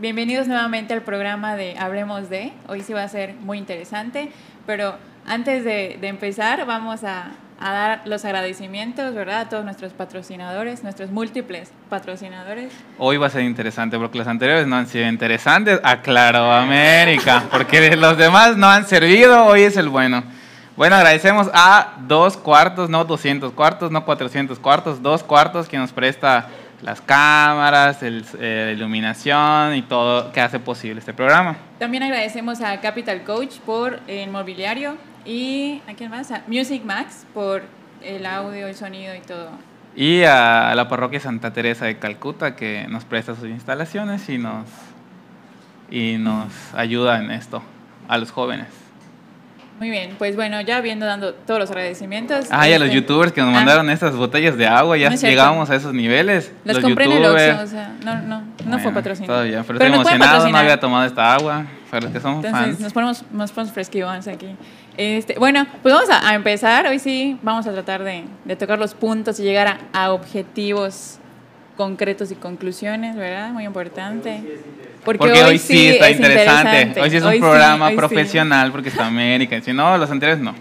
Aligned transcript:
Bienvenidos 0.00 0.46
nuevamente 0.46 0.94
al 0.94 1.02
programa 1.02 1.56
de 1.56 1.76
Hablemos 1.76 2.30
de. 2.30 2.52
Hoy 2.68 2.82
sí 2.82 2.92
va 2.92 3.02
a 3.02 3.08
ser 3.08 3.34
muy 3.34 3.58
interesante, 3.58 4.30
pero 4.64 4.94
antes 5.26 5.64
de, 5.64 5.98
de 6.00 6.06
empezar 6.06 6.64
vamos 6.66 7.02
a, 7.02 7.32
a, 7.58 7.72
dar 7.72 8.02
los 8.04 8.24
agradecimientos, 8.24 9.12
¿verdad? 9.12 9.40
A 9.40 9.48
todos 9.48 9.64
nuestros 9.64 9.92
patrocinadores, 9.94 10.84
nuestros 10.84 11.10
múltiples 11.10 11.72
patrocinadores. 11.90 12.72
Hoy 12.96 13.16
va 13.16 13.26
a 13.26 13.30
ser 13.30 13.42
interesante 13.42 13.98
porque 13.98 14.18
los 14.18 14.28
anteriores 14.28 14.68
no 14.68 14.76
han 14.76 14.86
sido 14.86 15.08
interesantes. 15.08 15.80
Aclaro, 15.82 16.52
América, 16.52 17.42
porque 17.50 17.96
los 17.96 18.16
demás 18.16 18.56
no 18.56 18.68
han 18.68 18.86
servido. 18.86 19.46
Hoy 19.46 19.62
es 19.62 19.76
el 19.76 19.88
bueno. 19.88 20.22
Bueno, 20.76 20.94
agradecemos 20.94 21.50
a 21.52 21.94
dos 22.06 22.36
cuartos, 22.36 22.88
no 22.88 23.04
200 23.04 23.52
cuartos, 23.52 23.90
no 23.90 24.04
400 24.04 24.60
cuartos, 24.60 25.02
dos 25.02 25.24
cuartos 25.24 25.68
que 25.68 25.76
nos 25.76 25.90
presta 25.90 26.46
las 26.82 27.00
cámaras, 27.00 28.02
el, 28.02 28.24
eh, 28.38 28.74
iluminación 28.76 29.74
y 29.74 29.82
todo 29.82 30.32
que 30.32 30.40
hace 30.40 30.58
posible 30.58 31.00
este 31.00 31.12
programa. 31.12 31.56
También 31.78 32.02
agradecemos 32.02 32.60
a 32.60 32.80
Capital 32.80 33.22
Coach 33.24 33.58
por 33.58 34.00
el 34.06 34.30
mobiliario 34.30 34.96
y 35.24 35.82
a 35.88 35.94
quién 35.94 36.10
más, 36.10 36.30
a 36.30 36.42
Music 36.46 36.84
Max 36.84 37.26
por 37.34 37.62
el 38.02 38.26
audio, 38.26 38.66
el 38.66 38.74
sonido 38.74 39.14
y 39.14 39.20
todo. 39.20 39.50
Y 39.96 40.22
a 40.22 40.74
la 40.76 40.88
parroquia 40.88 41.18
Santa 41.18 41.52
Teresa 41.52 41.86
de 41.86 41.98
Calcuta 41.98 42.54
que 42.54 42.86
nos 42.88 43.04
presta 43.04 43.34
sus 43.34 43.48
instalaciones 43.48 44.28
y 44.28 44.38
nos, 44.38 44.66
y 45.90 46.16
nos 46.18 46.52
ayuda 46.74 47.18
en 47.18 47.32
esto 47.32 47.62
a 48.06 48.18
los 48.18 48.30
jóvenes. 48.30 48.87
Muy 49.78 49.90
bien, 49.90 50.16
pues 50.18 50.34
bueno, 50.34 50.60
ya 50.60 50.80
viendo 50.80 51.06
dando 51.06 51.34
todos 51.34 51.60
los 51.60 51.70
agradecimientos. 51.70 52.46
Ah, 52.50 52.68
y 52.68 52.72
a 52.72 52.78
los 52.78 52.88
este, 52.88 53.00
youtubers 53.00 53.32
que 53.32 53.40
nos 53.40 53.50
ah, 53.50 53.52
mandaron 53.52 53.88
estas 53.90 54.16
botellas 54.16 54.56
de 54.56 54.66
agua, 54.66 54.96
ya 54.96 55.08
No 55.08 55.14
es 55.14 55.22
llegamos 55.22 55.70
a 55.70 55.76
esos 55.76 55.94
niveles. 55.94 56.52
Los, 56.64 56.76
los 56.76 56.84
compré 56.84 57.04
en 57.04 57.12
el 57.12 57.22
youtubers. 57.22 57.52
Oxxo, 57.60 57.64
o 57.64 57.66
sea, 57.68 57.96
no, 58.04 58.22
no, 58.22 58.42
no 58.66 58.78
fue 58.80 58.92
patrocinado. 58.92 59.34
Todavía, 59.34 59.62
pero, 59.66 59.78
Pero 59.78 59.94
estoy 59.94 60.00
emocionado, 60.00 60.48
no 60.48 60.58
había 60.58 60.80
tomado 60.80 61.04
esta 61.06 61.34
agua. 61.34 61.66
Para 61.90 62.02
los 62.02 62.12
que 62.12 62.20
somos 62.20 62.44
Entonces 62.44 62.66
fans. 62.68 62.80
nos 62.80 62.92
ponemos, 62.92 63.24
nos 63.32 63.50
ponemos 63.50 63.72
fresquivos 63.72 64.28
aquí. 64.28 64.48
Este, 64.98 65.38
bueno, 65.38 65.66
pues 65.82 65.94
vamos 65.94 66.10
a, 66.10 66.28
a 66.28 66.34
empezar. 66.34 66.86
Hoy 66.86 66.98
sí 66.98 67.38
vamos 67.42 67.66
a 67.66 67.72
tratar 67.72 68.04
de, 68.04 68.24
de 68.44 68.56
tocar 68.56 68.78
los 68.78 68.92
puntos 68.92 69.40
y 69.40 69.42
llegar 69.42 69.68
a, 69.68 69.78
a 69.94 70.12
objetivos 70.12 71.18
concretos 71.78 72.30
y 72.30 72.34
conclusiones, 72.34 73.16
¿verdad? 73.16 73.50
Muy 73.52 73.64
importante. 73.64 74.42
Porque, 75.04 75.30
hoy, 75.44 75.58
sí 75.58 75.88
está 75.88 76.10
es 76.10 76.16
interesante. 76.16 77.00
Hoy 77.00 77.08
sí 77.08 77.16
es 77.16 77.22
un 77.22 77.28
Hoy 77.30 77.40
programa 77.40 77.88
sí. 77.88 77.96
profesional 77.96 78.70
porque 78.72 78.90
está 78.90 79.06
América. 79.14 79.58
Si 79.62 79.72
no, 79.72 79.96
los 79.96 80.10
anteriores 80.10 80.42
no. 80.44 80.52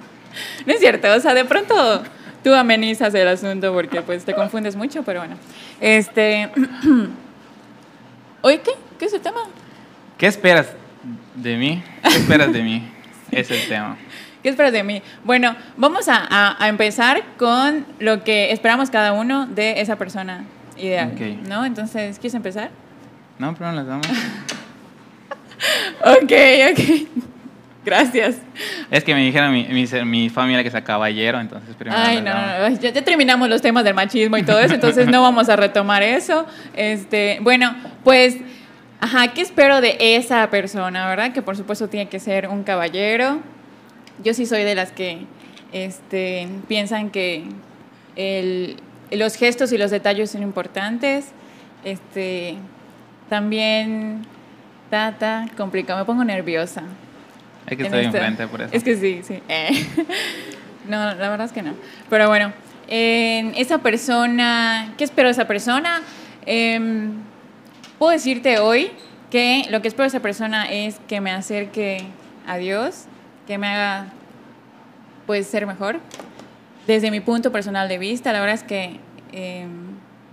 No 0.66 0.74
es 0.74 0.80
cierto, 0.80 1.12
o 1.14 1.20
sea, 1.20 1.34
de 1.34 1.44
pronto 1.44 2.04
tú 2.44 2.54
amenizas 2.54 3.14
el 3.16 3.28
asunto 3.28 3.74
porque 3.74 4.02
pues 4.04 4.24
te 4.24 4.34
confundes 4.36 4.76
mucho, 4.76 5.02
pero 5.04 5.20
bueno. 5.22 5.36
Este, 5.82 6.50
¿Hoy 8.42 8.60
qué? 8.64 8.72
¿Qué 9.00 9.06
es 9.06 9.14
el 9.14 9.22
tema? 9.22 9.42
¿Qué 10.18 10.28
esperas 10.28 10.68
de 11.36 11.58
mí? 11.58 11.84
¿Qué 12.04 12.16
esperas 12.18 12.54
de 12.54 12.62
mí? 12.62 12.88
Es 13.32 13.52
el 13.52 13.68
tema. 13.68 13.98
¿Qué 14.42 14.48
esperas 14.50 14.72
de 14.72 14.84
mí? 14.84 15.02
Bueno, 15.26 15.54
vamos 15.76 16.08
a, 16.08 16.16
a- 16.30 16.64
a 16.64 16.70
empezar 16.70 17.24
con 17.38 17.86
lo 18.00 18.24
que 18.24 18.52
esperamos 18.54 18.90
cada 18.90 19.12
uno 19.12 19.48
de 19.48 19.82
esa 19.82 19.98
persona 19.98 20.46
ideal, 20.78 21.12
Ok. 21.14 21.48
¿no? 21.48 21.66
Entonces, 21.66 22.18
¿quieres 22.20 22.36
empezar? 22.36 22.70
No, 23.40 23.54
pero 23.56 23.72
las 23.72 23.86
damos. 23.88 24.08
Ok, 26.02 26.32
ok. 26.72 27.08
Gracias. 27.84 28.36
Es 28.92 29.04
que 29.04 29.14
me 29.16 29.22
dijeron 29.22 29.52
mi, 29.54 29.64
mi, 29.66 29.86
mi 30.06 30.30
familia 30.30 30.62
que 30.62 30.70
sea 30.70 30.84
caballero, 30.84 31.40
entonces 31.40 31.74
primero. 31.76 32.00
Ay, 32.00 32.22
no, 32.22 32.34
no, 32.34 32.70
no, 32.70 32.76
ya, 32.80 32.90
ya 32.92 33.02
terminamos 33.04 33.48
los 33.50 33.62
temas 33.62 33.84
del 33.86 33.94
machismo 33.94 34.38
y 34.38 34.44
todo 34.44 34.60
eso, 34.60 34.74
entonces 34.76 35.08
no 35.08 35.22
vamos 35.22 35.48
a 35.50 35.56
retomar 35.56 36.04
eso. 36.04 36.46
Este, 36.76 37.40
bueno, 37.42 37.74
pues, 38.04 38.38
ajá, 39.00 39.30
¿qué 39.30 39.42
espero 39.42 39.80
de 39.80 39.96
esa 40.00 40.50
persona, 40.50 41.08
verdad? 41.08 41.32
Que 41.32 41.42
por 41.42 41.56
supuesto 41.56 41.88
tiene 41.88 42.10
que 42.10 42.20
ser 42.20 42.50
un 42.50 42.64
caballero. 42.64 43.40
Yo 44.24 44.34
sí 44.34 44.46
soy 44.46 44.64
de 44.64 44.76
las 44.76 44.92
que 44.92 45.20
este, 45.72 46.48
piensan 46.68 47.10
que 47.10 47.46
el- 48.18 48.78
los 49.12 49.36
gestos 49.36 49.72
y 49.72 49.78
los 49.78 49.92
detalles 49.92 50.32
son 50.32 50.44
importantes. 50.44 51.28
Este, 51.84 52.58
también, 53.30 54.24
ta, 54.90 55.16
ta, 55.18 55.48
complicado, 55.56 56.00
me 56.00 56.06
pongo 56.06 56.24
nerviosa. 56.24 56.84
Es 57.68 57.78
que 57.78 57.84
estoy 57.84 58.06
enfrente 58.06 58.48
por 58.48 58.62
eso. 58.62 58.74
Es 58.74 58.84
que 58.84 58.96
sí, 58.96 59.22
sí. 59.24 59.42
Eh. 59.48 59.86
No, 60.88 61.14
la 61.16 61.30
verdad 61.30 61.48
es 61.48 61.52
que 61.52 61.62
no. 61.62 61.74
Pero 62.10 62.30
bueno, 62.30 62.54
en 62.88 63.54
esa 63.56 63.80
persona, 63.80 64.94
¿qué 64.98 65.04
espero 65.04 65.28
de 65.28 65.34
esa 65.34 65.46
persona? 65.46 66.02
Em, 66.46 67.12
puedo 68.00 68.14
decirte 68.14 68.60
hoy 68.60 68.92
que 69.30 69.66
lo 69.70 69.82
que 69.82 69.90
espero 69.90 70.04
de 70.04 70.10
esa 70.10 70.22
persona 70.22 70.72
es 70.72 71.00
que 71.08 71.20
me 71.20 71.32
acerque 71.32 72.06
a 72.48 72.56
Dios, 72.58 73.04
que 73.48 73.58
me 73.58 73.68
haga 73.68 74.08
pues 75.26 75.48
ser 75.48 75.68
mejor. 75.68 76.00
Desde 76.88 77.12
mi 77.12 77.20
punto 77.20 77.52
personal 77.52 77.90
de 77.90 77.98
vista, 77.98 78.32
la 78.32 78.40
verdad 78.40 78.56
es 78.56 78.64
que 78.64 79.02
em, 79.34 79.88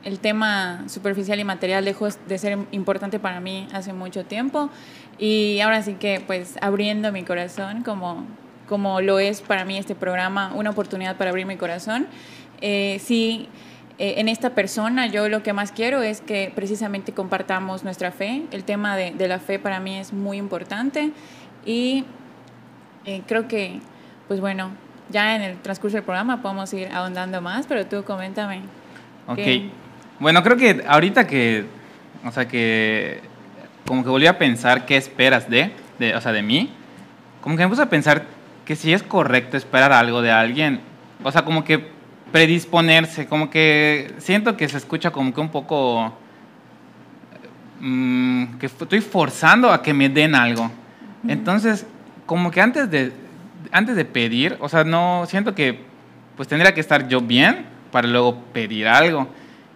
el 0.04 0.20
tema 0.20 0.84
superficial 0.86 1.40
y 1.40 1.44
material 1.44 1.84
dejó 1.84 2.06
de 2.28 2.38
ser 2.38 2.58
importante 2.70 3.18
para 3.18 3.40
mí 3.40 3.66
hace 3.72 3.92
mucho 3.92 4.24
tiempo 4.24 4.70
y 5.18 5.58
ahora 5.58 5.82
sí 5.82 5.94
que 5.94 6.22
pues 6.24 6.56
abriendo 6.60 7.10
mi 7.10 7.24
corazón 7.24 7.82
como, 7.82 8.24
como 8.68 9.00
lo 9.00 9.18
es 9.18 9.40
para 9.40 9.64
mí 9.64 9.78
este 9.78 9.96
programa, 9.96 10.52
una 10.54 10.70
oportunidad 10.70 11.16
para 11.16 11.30
abrir 11.30 11.44
mi 11.44 11.56
corazón. 11.56 12.06
Eh, 12.60 13.00
sí, 13.02 13.48
eh, 13.98 14.14
en 14.18 14.28
esta 14.28 14.50
persona 14.50 15.08
yo 15.08 15.28
lo 15.28 15.42
que 15.42 15.52
más 15.52 15.72
quiero 15.72 16.02
es 16.02 16.20
que 16.20 16.52
precisamente 16.54 17.12
compartamos 17.12 17.82
nuestra 17.82 18.12
fe. 18.12 18.44
El 18.52 18.62
tema 18.62 18.96
de, 18.96 19.10
de 19.10 19.26
la 19.26 19.40
fe 19.40 19.58
para 19.58 19.80
mí 19.80 19.96
es 19.96 20.12
muy 20.12 20.36
importante 20.36 21.10
y 21.66 22.04
eh, 23.06 23.22
creo 23.26 23.48
que, 23.48 23.80
pues 24.28 24.40
bueno, 24.40 24.70
ya 25.10 25.36
en 25.36 25.42
el 25.42 25.56
transcurso 25.58 25.96
del 25.96 26.04
programa 26.04 26.40
podemos 26.42 26.72
ir 26.72 26.88
ahondando 26.92 27.40
más, 27.40 27.66
pero 27.66 27.86
tú 27.86 28.04
coméntame. 28.04 28.60
Ok. 29.26 29.36
¿Qué? 29.36 29.70
Bueno, 30.18 30.42
creo 30.42 30.56
que 30.56 30.84
ahorita 30.86 31.26
que, 31.26 31.64
o 32.24 32.30
sea, 32.30 32.46
que 32.46 33.20
como 33.86 34.02
que 34.02 34.08
volví 34.08 34.26
a 34.26 34.38
pensar 34.38 34.86
qué 34.86 34.96
esperas 34.96 35.48
de, 35.50 35.72
de, 35.98 36.14
o 36.14 36.20
sea, 36.20 36.32
de 36.32 36.42
mí, 36.42 36.70
como 37.40 37.56
que 37.56 37.62
me 37.64 37.68
puse 37.68 37.82
a 37.82 37.88
pensar 37.90 38.24
que 38.64 38.76
si 38.76 38.92
es 38.92 39.02
correcto 39.02 39.56
esperar 39.56 39.92
algo 39.92 40.22
de 40.22 40.30
alguien, 40.30 40.80
o 41.22 41.30
sea, 41.30 41.44
como 41.44 41.64
que 41.64 41.92
predisponerse, 42.32 43.26
como 43.26 43.50
que 43.50 44.14
siento 44.18 44.56
que 44.56 44.68
se 44.68 44.78
escucha 44.78 45.10
como 45.10 45.32
que 45.34 45.40
un 45.40 45.50
poco, 45.50 46.12
mm, 47.80 48.56
que 48.58 48.66
estoy 48.66 49.00
forzando 49.00 49.70
a 49.70 49.82
que 49.82 49.92
me 49.92 50.08
den 50.08 50.34
algo. 50.34 50.70
Entonces, 51.28 51.86
como 52.26 52.50
que 52.50 52.60
antes 52.60 52.90
de, 52.90 53.12
antes 53.72 53.96
de 53.96 54.04
pedir, 54.04 54.56
o 54.60 54.68
sea, 54.68 54.84
no, 54.84 55.24
siento 55.26 55.54
que 55.54 55.80
pues 56.36 56.48
tendría 56.48 56.74
que 56.74 56.80
estar 56.80 57.08
yo 57.08 57.20
bien 57.20 57.66
para 57.92 58.08
luego 58.08 58.42
pedir 58.52 58.88
algo. 58.88 59.28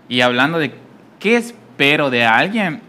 Y 0.08 0.20
hablando 0.22 0.58
de 0.58 0.72
qué 1.18 1.36
espero 1.36 2.10
de 2.10 2.24
alguien, 2.24 2.80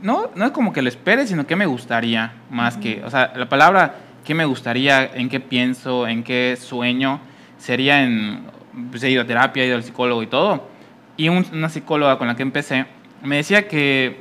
no, 0.00 0.30
no 0.34 0.46
es 0.46 0.50
como 0.52 0.72
que 0.72 0.82
lo 0.82 0.88
espere, 0.88 1.26
sino 1.26 1.46
que 1.46 1.56
me 1.56 1.66
gustaría 1.66 2.32
más 2.50 2.76
que, 2.76 3.02
o 3.04 3.10
sea, 3.10 3.32
la 3.36 3.48
palabra 3.48 3.96
qué 4.24 4.34
me 4.34 4.44
gustaría, 4.46 5.04
en 5.04 5.28
qué 5.28 5.38
pienso, 5.40 6.06
en 6.08 6.22
qué 6.24 6.56
sueño, 6.58 7.20
sería 7.58 8.02
en, 8.02 8.44
pues 8.90 9.02
he 9.02 9.10
ido 9.10 9.22
a 9.22 9.26
terapia, 9.26 9.62
he 9.62 9.66
ido 9.66 9.76
al 9.76 9.84
psicólogo 9.84 10.22
y 10.22 10.26
todo. 10.26 10.68
Y 11.16 11.28
un- 11.28 11.46
una 11.52 11.68
psicóloga 11.68 12.16
con 12.18 12.26
la 12.28 12.34
que 12.34 12.42
empecé 12.42 12.86
me 13.22 13.36
decía 13.36 13.68
que, 13.68 14.20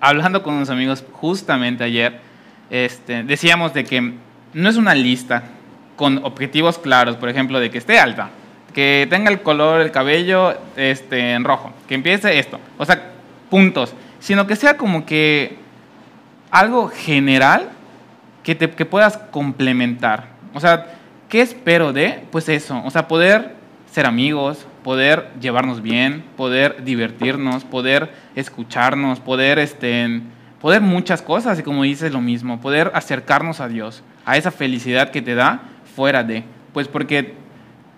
hablando 0.00 0.42
con 0.42 0.54
unos 0.54 0.68
amigos 0.70 1.04
justamente 1.12 1.82
ayer, 1.84 2.20
este, 2.70 3.22
decíamos 3.22 3.72
de 3.72 3.84
que 3.84 4.12
no 4.54 4.68
es 4.68 4.76
una 4.76 4.94
lista 4.94 5.44
con 5.96 6.24
objetivos 6.24 6.78
claros, 6.78 7.16
por 7.16 7.28
ejemplo, 7.28 7.60
de 7.60 7.70
que 7.70 7.78
esté 7.78 7.98
alta, 7.98 8.30
que 8.72 9.06
tenga 9.10 9.30
el 9.30 9.42
color, 9.42 9.80
el 9.80 9.90
cabello 9.90 10.56
este, 10.76 11.32
en 11.32 11.44
rojo, 11.44 11.72
que 11.88 11.94
empiece 11.94 12.38
esto, 12.38 12.60
o 12.78 12.84
sea, 12.84 13.10
puntos, 13.50 13.94
sino 14.20 14.46
que 14.46 14.56
sea 14.56 14.76
como 14.76 15.04
que 15.04 15.56
algo 16.50 16.88
general 16.88 17.70
que, 18.42 18.54
te, 18.54 18.70
que 18.70 18.84
puedas 18.84 19.16
complementar. 19.16 20.28
O 20.54 20.60
sea, 20.60 20.94
¿qué 21.28 21.40
espero 21.40 21.92
de? 21.92 22.24
Pues 22.30 22.48
eso, 22.48 22.80
o 22.84 22.90
sea, 22.90 23.08
poder 23.08 23.54
ser 23.90 24.06
amigos, 24.06 24.66
poder 24.84 25.30
llevarnos 25.40 25.82
bien, 25.82 26.24
poder 26.36 26.84
divertirnos, 26.84 27.64
poder 27.64 28.12
escucharnos, 28.34 29.20
poder, 29.20 29.58
este, 29.58 30.20
poder 30.60 30.80
muchas 30.80 31.22
cosas, 31.22 31.58
y 31.58 31.62
como 31.62 31.82
dices 31.82 32.12
lo 32.12 32.20
mismo, 32.20 32.60
poder 32.60 32.90
acercarnos 32.94 33.60
a 33.60 33.68
Dios, 33.68 34.02
a 34.28 34.36
esa 34.36 34.50
felicidad 34.50 35.10
que 35.10 35.22
te 35.22 35.34
da 35.34 35.62
fuera 35.96 36.22
de, 36.22 36.44
pues 36.74 36.86
porque 36.86 37.32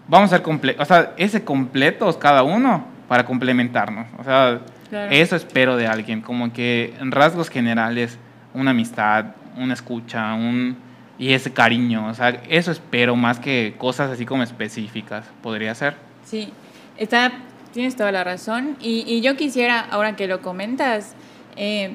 vamos 0.07 0.33
a 0.33 0.37
ser 0.37 0.43
completos, 0.43 0.81
o 0.81 0.85
sea, 0.85 1.13
ese 1.17 1.43
completos 1.43 2.17
cada 2.17 2.45
uno 2.45 2.87
para 3.09 3.25
complementarnos, 3.25 4.07
o 4.17 4.23
sea, 4.23 4.61
Claro. 4.89 5.11
eso 5.13 5.35
espero 5.37 5.77
de 5.77 5.87
alguien, 5.87 6.21
como 6.21 6.53
que 6.53 6.95
en 7.01 7.11
rasgos 7.11 7.49
generales, 7.49 8.17
una 8.55 8.71
amistad, 8.71 9.27
una 9.57 9.75
escucha, 9.75 10.35
un 10.35 10.77
y 11.19 11.33
ese 11.33 11.53
cariño, 11.53 12.07
o 12.07 12.15
sea, 12.15 12.41
eso 12.49 12.71
espero 12.71 13.15
más 13.17 13.39
que 13.41 13.75
cosas 13.77 14.11
así 14.11 14.25
como 14.25 14.43
específicas, 14.43 15.27
podría 15.43 15.75
ser. 15.75 15.97
Sí, 16.25 16.53
está, 16.97 17.33
tienes 17.73 17.95
toda 17.95 18.11
la 18.11 18.25
razón. 18.25 18.77
Y, 18.81 19.05
y 19.07 19.21
yo 19.21 19.37
quisiera, 19.37 19.81
ahora 19.81 20.17
que 20.17 20.27
lo 20.27 20.41
comentas, 20.41 21.15
eh, 21.57 21.91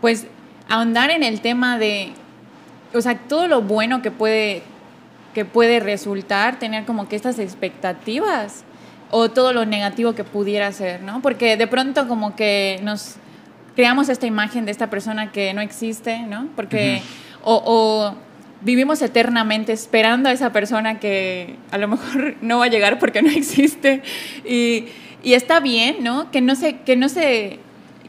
pues 0.00 0.26
ahondar 0.68 1.10
en 1.10 1.22
el 1.22 1.40
tema 1.40 1.76
de, 1.78 2.12
o 2.94 3.00
sea, 3.00 3.18
todo 3.18 3.48
lo 3.48 3.62
bueno 3.62 4.02
que 4.02 4.10
puede, 4.10 4.62
que 5.34 5.44
puede 5.44 5.80
resultar 5.80 6.58
tener 6.58 6.84
como 6.84 7.08
que 7.08 7.16
estas 7.16 7.38
expectativas 7.38 8.64
o 9.10 9.30
todo 9.30 9.52
lo 9.52 9.64
negativo 9.66 10.14
que 10.14 10.24
pudiera 10.24 10.70
ser, 10.72 11.02
¿no? 11.02 11.20
Porque 11.22 11.56
de 11.56 11.66
pronto 11.66 12.08
como 12.08 12.34
que 12.36 12.80
nos 12.82 13.16
creamos 13.76 14.08
esta 14.08 14.26
imagen 14.26 14.64
de 14.64 14.72
esta 14.72 14.88
persona 14.90 15.32
que 15.32 15.52
no 15.54 15.60
existe, 15.60 16.20
¿no? 16.20 16.48
Porque, 16.56 17.02
o, 17.42 17.62
o 17.64 18.14
vivimos 18.60 19.02
eternamente 19.02 19.72
esperando 19.72 20.28
a 20.28 20.32
esa 20.32 20.52
persona 20.52 20.98
que 20.98 21.56
a 21.70 21.78
lo 21.78 21.88
mejor 21.88 22.36
no 22.42 22.58
va 22.58 22.64
a 22.66 22.68
llegar 22.68 22.98
porque 22.98 23.22
no 23.22 23.30
existe. 23.30 24.02
Y, 24.44 24.86
y 25.22 25.34
está 25.34 25.60
bien, 25.60 25.96
¿no? 26.00 26.30
Que 26.30 26.40
no 26.40 26.54
se, 26.54 26.78
que 26.78 26.96
no 26.96 27.08
se, 27.08 27.58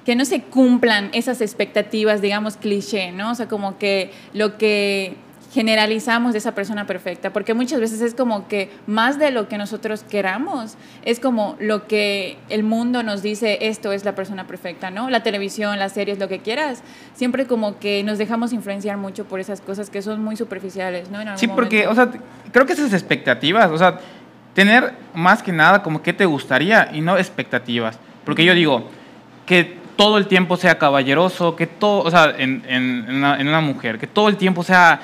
que 0.05 0.15
no 0.15 0.23
se 0.23 0.41
cumplan 0.43 1.09
esas 1.13 1.41
expectativas, 1.41 2.21
digamos, 2.21 2.57
cliché, 2.57 3.11
¿no? 3.11 3.31
O 3.31 3.35
sea, 3.35 3.47
como 3.47 3.77
que 3.77 4.11
lo 4.33 4.57
que 4.57 5.15
generalizamos 5.51 6.33
de 6.33 6.39
esa 6.39 6.53
persona 6.53 6.85
perfecta, 6.85 7.31
porque 7.31 7.53
muchas 7.53 7.79
veces 7.79 8.01
es 8.01 8.13
como 8.13 8.47
que 8.49 8.69
más 8.87 9.17
de 9.17 9.31
lo 9.31 9.47
que 9.47 9.57
nosotros 9.57 10.03
queramos, 10.03 10.75
es 11.05 11.21
como 11.21 11.55
lo 11.59 11.87
que 11.87 12.37
el 12.49 12.63
mundo 12.63 13.03
nos 13.03 13.21
dice, 13.23 13.59
esto 13.61 13.93
es 13.93 14.03
la 14.03 14.15
persona 14.15 14.47
perfecta, 14.47 14.91
¿no? 14.91 15.09
La 15.09 15.23
televisión, 15.23 15.79
las 15.79 15.93
series, 15.93 16.19
lo 16.19 16.27
que 16.27 16.39
quieras, 16.39 16.83
siempre 17.13 17.45
como 17.47 17.79
que 17.79 18.03
nos 18.03 18.17
dejamos 18.17 18.51
influenciar 18.51 18.97
mucho 18.97 19.23
por 19.23 19.39
esas 19.39 19.61
cosas 19.61 19.89
que 19.89 20.01
son 20.01 20.21
muy 20.21 20.35
superficiales, 20.35 21.09
¿no? 21.09 21.21
En 21.21 21.29
algún 21.29 21.39
Sí, 21.39 21.47
porque, 21.47 21.87
momento. 21.87 22.01
o 22.01 22.11
sea, 22.11 22.21
creo 22.51 22.65
que 22.65 22.73
esas 22.73 22.91
expectativas, 22.91 23.71
o 23.71 23.77
sea, 23.77 23.99
tener 24.53 24.93
más 25.13 25.41
que 25.41 25.53
nada 25.53 25.81
como 25.81 26.01
que 26.01 26.11
te 26.11 26.25
gustaría 26.25 26.89
y 26.93 26.99
no 26.99 27.17
expectativas. 27.17 27.97
Porque 28.25 28.43
yo 28.43 28.53
digo, 28.53 28.89
que 29.45 29.84
todo 29.95 30.17
el 30.17 30.27
tiempo 30.27 30.57
sea 30.57 30.77
caballeroso, 30.77 31.55
que 31.55 31.67
todo, 31.67 32.03
o 32.03 32.11
sea, 32.11 32.33
en, 32.37 32.63
en- 32.67 33.05
en 33.07 33.15
una, 33.15 33.39
en 33.39 33.47
una 33.47 33.61
mujer, 33.61 33.97
que 33.99 34.07
todo 34.07 34.27
el 34.27 34.37
tiempo 34.37 34.63
sea, 34.63 34.99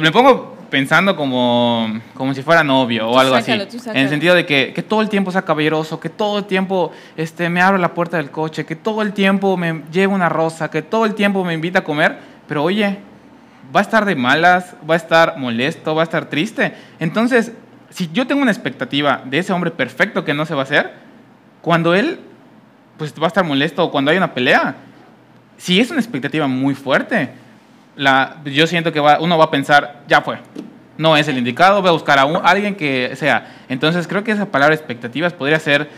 me 0.00 0.10
pongo 0.12 0.56
pensando 0.70 1.16
como, 1.16 1.88
como 2.14 2.34
si 2.34 2.42
fuera 2.42 2.62
novio 2.62 3.08
o 3.08 3.12
Tú 3.14 3.18
algo 3.20 3.36
sácalo, 3.40 3.62
así. 3.64 3.78
En 3.90 3.96
el 3.96 4.08
sentido 4.10 4.34
de 4.34 4.44
que, 4.44 4.72
que 4.74 4.82
todo 4.82 5.00
el 5.00 5.08
tiempo 5.08 5.30
sea 5.32 5.42
caballeroso, 5.42 5.98
que 5.98 6.10
todo 6.10 6.38
el 6.38 6.44
tiempo 6.44 6.92
este, 7.16 7.48
me 7.48 7.62
abra 7.62 7.78
la 7.78 7.94
puerta 7.94 8.18
del 8.18 8.30
coche, 8.30 8.66
que 8.66 8.76
todo 8.76 9.00
el 9.02 9.12
tiempo 9.14 9.56
me 9.56 9.82
lleve 9.90 10.08
una 10.12 10.28
rosa, 10.28 10.70
que 10.70 10.82
todo 10.82 11.06
el 11.06 11.14
tiempo 11.14 11.42
me 11.44 11.54
invita 11.54 11.78
a 11.78 11.84
comer, 11.84 12.18
pero 12.46 12.62
oye, 12.64 12.98
va 13.74 13.80
a 13.80 13.82
estar 13.82 14.04
de 14.04 14.14
malas, 14.14 14.74
va 14.88 14.94
a 14.94 14.96
estar 14.98 15.38
molesto, 15.38 15.94
va 15.94 16.02
a 16.02 16.04
estar 16.04 16.26
triste. 16.26 16.74
Entonces, 17.00 17.52
si 17.90 18.10
yo 18.12 18.26
tengo 18.26 18.42
una 18.42 18.50
expectativa 18.50 19.22
de 19.24 19.38
ese 19.38 19.52
hombre 19.54 19.70
perfecto 19.70 20.22
que 20.24 20.34
no 20.34 20.44
se 20.44 20.54
va 20.54 20.60
a 20.60 20.64
hacer, 20.64 20.92
cuando 21.62 21.94
él 21.94 22.20
pues 22.98 23.14
va 23.14 23.24
a 23.24 23.28
estar 23.28 23.44
molesto 23.44 23.90
cuando 23.90 24.10
hay 24.10 24.16
una 24.16 24.34
pelea, 24.34 24.74
si 25.56 25.80
es 25.80 25.90
una 25.90 26.00
expectativa 26.00 26.46
muy 26.46 26.74
fuerte, 26.74 27.30
la, 27.96 28.38
yo 28.44 28.66
siento 28.66 28.92
que 28.92 29.00
va- 29.00 29.18
uno 29.20 29.38
va 29.38 29.44
a 29.44 29.50
pensar, 29.50 30.02
ya 30.08 30.20
fue, 30.20 30.38
no 30.98 31.16
es 31.16 31.28
el 31.28 31.38
indicado, 31.38 31.80
voy 31.80 31.88
a 31.88 31.92
buscar 31.92 32.18
a, 32.18 32.22
alguien 32.22 32.74
que 32.74 33.14
sea. 33.16 33.56
Entonces 33.68 34.06
creo 34.06 34.24
que 34.24 34.32
esa 34.32 34.46
palabra 34.46 34.74
expectativas 34.74 35.32
podría 35.32 35.58
ser, 35.58 35.88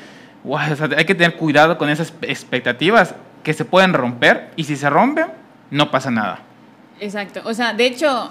hay 0.96 1.04
que 1.04 1.14
tener 1.14 1.36
cuidado 1.36 1.78
con 1.78 1.88
esas 1.88 2.12
expectativas 2.22 3.14
que 3.42 3.54
se 3.54 3.64
pueden 3.64 3.94
romper 3.94 4.50
y 4.56 4.64
si 4.64 4.76
se 4.76 4.88
rompen, 4.88 5.26
no 5.70 5.90
pasa 5.90 6.10
nada. 6.10 6.40
Exacto. 7.00 7.40
O 7.44 7.54
sea, 7.54 7.72
de 7.72 7.86
hecho, 7.86 8.30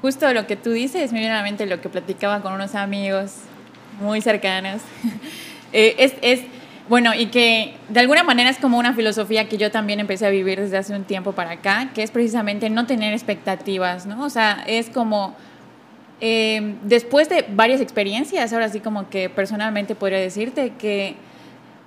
justo 0.00 0.32
lo 0.32 0.46
que 0.46 0.54
tú 0.56 0.70
dices, 0.70 1.12
me 1.12 1.18
viene 1.20 1.66
lo 1.66 1.80
que 1.80 1.88
platicaba 1.88 2.40
con 2.40 2.52
unos 2.52 2.74
amigos 2.74 3.32
muy 4.00 4.20
cercanos. 4.20 4.80
Eh, 5.72 6.14
es, 6.22 6.44
bueno, 6.88 7.14
y 7.14 7.26
que 7.26 7.74
de 7.88 8.00
alguna 8.00 8.22
manera 8.22 8.48
es 8.50 8.58
como 8.58 8.78
una 8.78 8.94
filosofía 8.94 9.48
que 9.48 9.58
yo 9.58 9.70
también 9.70 10.00
empecé 10.00 10.26
a 10.26 10.30
vivir 10.30 10.60
desde 10.60 10.76
hace 10.76 10.94
un 10.94 11.04
tiempo 11.04 11.32
para 11.32 11.52
acá, 11.52 11.90
que 11.94 12.02
es 12.02 12.10
precisamente 12.10 12.70
no 12.70 12.86
tener 12.86 13.12
expectativas, 13.12 14.06
¿no? 14.06 14.24
O 14.24 14.30
sea, 14.30 14.64
es 14.66 14.90
como... 14.90 15.34
eh, 16.20 16.76
después 16.82 17.28
de 17.28 17.44
varias 17.50 17.80
experiencias, 17.80 18.52
ahora 18.52 18.68
sí 18.68 18.80
como 18.80 19.10
que 19.10 19.28
personalmente 19.28 19.94
podría 19.94 20.18
decirte 20.18 20.72
que 20.78 21.16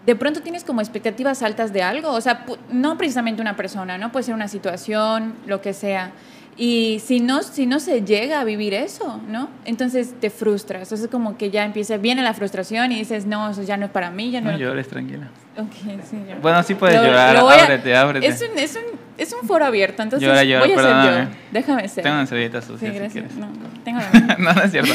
de 0.05 0.15
pronto 0.15 0.41
tienes 0.41 0.63
como 0.63 0.81
expectativas 0.81 1.41
altas 1.43 1.73
de 1.73 1.81
algo, 1.81 2.11
o 2.11 2.21
sea, 2.21 2.45
no 2.71 2.97
precisamente 2.97 3.41
una 3.41 3.55
persona, 3.55 3.97
¿no? 3.97 4.11
Puede 4.11 4.23
ser 4.23 4.35
una 4.35 4.47
situación, 4.47 5.33
lo 5.45 5.61
que 5.61 5.73
sea. 5.73 6.11
Y 6.61 6.99
si 7.05 7.21
no, 7.21 7.41
si 7.41 7.65
no 7.65 7.79
se 7.79 8.01
llega 8.03 8.41
a 8.41 8.43
vivir 8.43 8.73
eso, 8.73 9.21
¿no? 9.29 9.49
Entonces 9.63 10.13
te 10.19 10.29
frustras. 10.29 10.83
Entonces 10.83 11.07
como 11.07 11.37
que 11.37 11.51
ya 11.51 11.63
empieza, 11.63 11.95
viene 11.95 12.21
la 12.21 12.33
frustración 12.33 12.91
y 12.91 12.97
dices, 12.97 13.25
no, 13.25 13.49
eso 13.49 13.63
ya 13.63 13.77
no 13.77 13.85
es 13.85 13.91
para 13.91 14.11
mí, 14.11 14.29
ya 14.31 14.41
no... 14.41 14.51
No 14.51 14.57
llores, 14.57 14.89
tranquila. 14.89 15.29
Ok, 15.57 15.71
sí. 16.09 16.17
Bueno, 16.41 16.61
sí 16.63 16.75
puedes 16.75 16.97
Lo- 16.97 17.05
llorar, 17.05 17.35
lo 17.37 17.49
a- 17.49 17.63
ábrete, 17.63 17.95
ábrete. 17.95 18.27
Es 18.27 18.41
un, 18.41 18.57
es, 18.59 18.75
un, 18.75 18.99
es 19.17 19.31
un 19.31 19.47
foro 19.47 19.63
abierto, 19.63 20.03
entonces 20.03 20.27
Llora, 20.27 20.43
llora, 20.43 20.59
voy 20.65 20.73
a 20.73 20.75
ser 20.75 20.83
yo. 20.85 20.91
perdóname. 20.91 21.27
Déjame 21.53 21.87
ser. 21.87 22.03
Tengo 22.03 22.15
una 22.17 22.25
servilleta 22.25 22.61
Sí, 22.61 22.67
sucia 22.67 22.91
si 22.91 22.95
gracias. 22.97 23.11
quieres. 23.31 23.35
No, 23.37 23.47
tengo 23.85 23.99
la- 23.99 24.35
no, 24.37 24.53
no 24.53 24.61
es 24.61 24.71
cierto. 24.71 24.93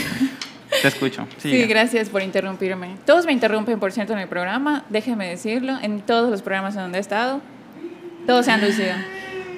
Te 0.83 0.88
escucho. 0.88 1.26
Sí, 1.38 1.50
sigue. 1.50 1.66
gracias 1.66 2.11
por 2.11 2.21
interrumpirme. 2.21 2.97
Todos 3.06 3.25
me 3.25 3.33
interrumpen, 3.33 3.80
por 3.80 3.90
cierto, 3.92 4.12
en 4.12 4.18
el 4.18 4.28
programa. 4.28 4.85
Déjeme 4.90 5.28
decirlo, 5.30 5.78
en 5.80 6.00
todos 6.02 6.30
los 6.30 6.42
programas 6.42 6.75
en 6.75 6.83
donde 6.83 6.99
he 6.99 7.00
estado. 7.00 7.40
Todos 8.26 8.44
se 8.44 8.52
han 8.52 8.61
lucido. 8.61 8.92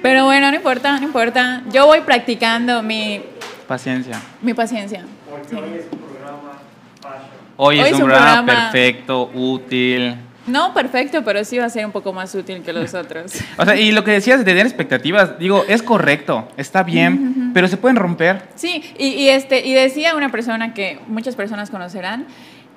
Pero 0.07 0.23
bueno, 0.23 0.49
no 0.49 0.55
importa, 0.55 0.97
no 1.01 1.05
importa. 1.05 1.63
Yo 1.69 1.85
voy 1.85 1.99
practicando 1.99 2.81
mi, 2.81 3.21
Paciencia. 3.67 4.21
mi 4.41 4.53
paciencia. 4.53 5.03
Sí. 5.49 5.57
Hoy, 7.57 7.79
Hoy 7.81 7.89
es 7.89 7.93
un 7.95 8.05
programa, 8.05 8.45
perfecto, 8.45 9.29
útil. 9.33 10.15
No 10.45 10.73
perfecto, 10.73 11.25
pero 11.25 11.43
sí 11.43 11.57
va 11.57 11.65
a 11.65 11.69
ser 11.69 11.85
un 11.85 11.91
poco 11.91 12.13
más 12.13 12.33
útil 12.35 12.61
que 12.63 12.71
los 12.71 12.93
otros. 12.93 13.33
O 13.57 13.65
sea, 13.65 13.75
y 13.75 13.91
lo 13.91 14.05
que 14.05 14.11
decías 14.11 14.39
de 14.39 14.45
tener 14.45 14.65
expectativas, 14.65 15.37
digo, 15.39 15.65
es 15.67 15.83
correcto, 15.83 16.47
está 16.55 16.83
bien, 16.83 17.51
pero 17.53 17.67
se 17.67 17.75
pueden 17.75 17.97
romper. 17.97 18.43
Sí, 18.55 18.81
y, 18.97 19.07
y 19.07 19.27
este, 19.27 19.67
y 19.67 19.73
decía 19.73 20.15
una 20.15 20.29
persona 20.29 20.73
que 20.73 20.99
muchas 21.07 21.35
personas 21.35 21.69
conocerán, 21.69 22.27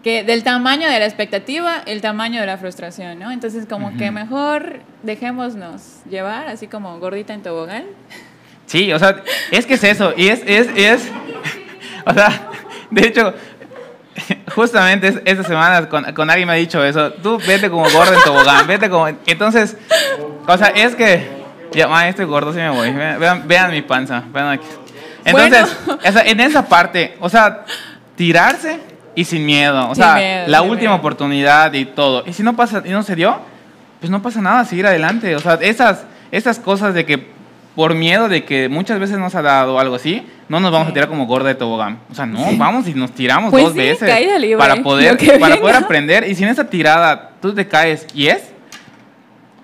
que 0.02 0.24
del 0.24 0.42
tamaño 0.44 0.88
de 0.88 0.98
la 0.98 1.04
expectativa, 1.06 1.82
el 1.86 2.00
tamaño 2.00 2.40
de 2.40 2.46
la 2.46 2.56
frustración, 2.56 3.18
¿no? 3.18 3.30
Entonces, 3.30 3.66
como 3.68 3.96
que 3.98 4.10
mejor 4.10 4.80
dejémonos 5.02 6.00
llevar, 6.08 6.48
así 6.48 6.66
como 6.68 6.98
gordita 6.98 7.34
en 7.34 7.42
tobogán. 7.42 7.84
Sí, 8.66 8.92
o 8.92 8.98
sea, 8.98 9.16
es 9.50 9.66
que 9.66 9.74
es 9.74 9.84
eso, 9.84 10.14
y 10.16 10.28
es, 10.28 10.42
es, 10.46 10.68
es, 10.76 11.08
o 12.06 12.14
sea, 12.14 12.48
de 12.90 13.06
hecho, 13.08 13.34
justamente 14.54 15.08
es- 15.08 15.20
esta 15.24 15.44
semana 15.44 15.88
con, 15.88 16.04
con 16.14 16.30
alguien 16.30 16.46
me 16.48 16.54
ha 16.54 16.56
dicho 16.56 16.82
eso, 16.84 17.12
tú 17.14 17.38
vete 17.46 17.68
como 17.70 17.88
gordo 17.90 18.14
en 18.14 18.20
tobogán, 18.22 18.66
vete 18.66 18.88
como, 18.88 19.08
entonces, 19.08 19.76
o 20.46 20.56
sea, 20.58 20.68
es 20.68 20.94
que, 20.94 21.28
ya, 21.72 21.88
ma, 21.88 22.08
estoy 22.08 22.24
gordo, 22.26 22.52
sí 22.52 22.58
me 22.58 22.70
voy, 22.70 22.90
vean, 22.92 23.20
vean, 23.20 23.48
vean 23.48 23.70
mi 23.70 23.82
panza, 23.82 24.22
vean 24.32 24.48
aquí. 24.48 24.66
Entonces, 25.24 25.76
Bueno. 25.84 26.00
o 26.08 26.12
sea, 26.12 26.22
en 26.22 26.40
esa 26.40 26.66
parte, 26.66 27.16
o 27.20 27.28
sea, 27.28 27.64
tirarse 28.16 28.78
y 29.20 29.24
sin 29.24 29.44
miedo, 29.44 29.88
o 29.90 29.94
Sin 29.94 30.02
sea, 30.04 30.14
miedo, 30.14 30.48
la 30.48 30.60
sin 30.60 30.70
última 30.70 30.90
miedo. 30.92 31.00
oportunidad 31.00 31.72
y 31.74 31.84
todo, 31.84 32.24
y 32.26 32.32
si 32.32 32.42
no 32.42 32.56
pasa, 32.56 32.82
y 32.84 32.90
no 32.90 33.02
se 33.02 33.14
dio, 33.16 33.38
pues 34.00 34.10
no 34.10 34.22
pasa 34.22 34.40
nada, 34.40 34.64
seguir 34.64 34.86
adelante. 34.86 35.36
O 35.36 35.40
sea, 35.40 35.54
esas, 35.60 36.04
esas 36.30 36.58
cosas 36.58 36.94
de 36.94 37.04
que 37.04 37.26
por 37.76 37.94
miedo 37.94 38.28
de 38.28 38.44
que 38.44 38.68
muchas 38.68 38.98
veces 38.98 39.18
nos 39.18 39.34
ha 39.34 39.42
dado 39.42 39.78
algo 39.78 39.94
así, 39.94 40.26
no 40.48 40.58
nos 40.58 40.72
vamos 40.72 40.86
Sí. 40.88 40.90
a 40.90 40.94
tirar 40.94 41.08
como 41.08 41.26
gorda 41.26 41.48
de 41.48 41.54
tobogán. 41.54 42.00
O 42.10 42.14
sea, 42.14 42.26
no, 42.26 42.44
vamos 42.56 42.88
y 42.88 42.94
nos 42.94 43.12
tiramos 43.12 43.50
Pues 43.52 43.62
dos 43.64 43.72
sí, 43.74 43.78
veces 43.78 44.40
libre, 44.40 44.56
para 44.56 44.76
poder, 44.76 45.16
para 45.38 45.54
venga. 45.54 45.60
poder 45.60 45.76
aprender. 45.76 46.28
Y 46.28 46.34
si 46.34 46.42
en 46.44 46.50
esa 46.50 46.68
tirada 46.68 47.30
tú 47.40 47.54
te 47.54 47.68
caes 47.68 48.06
y 48.14 48.26
es, 48.26 48.42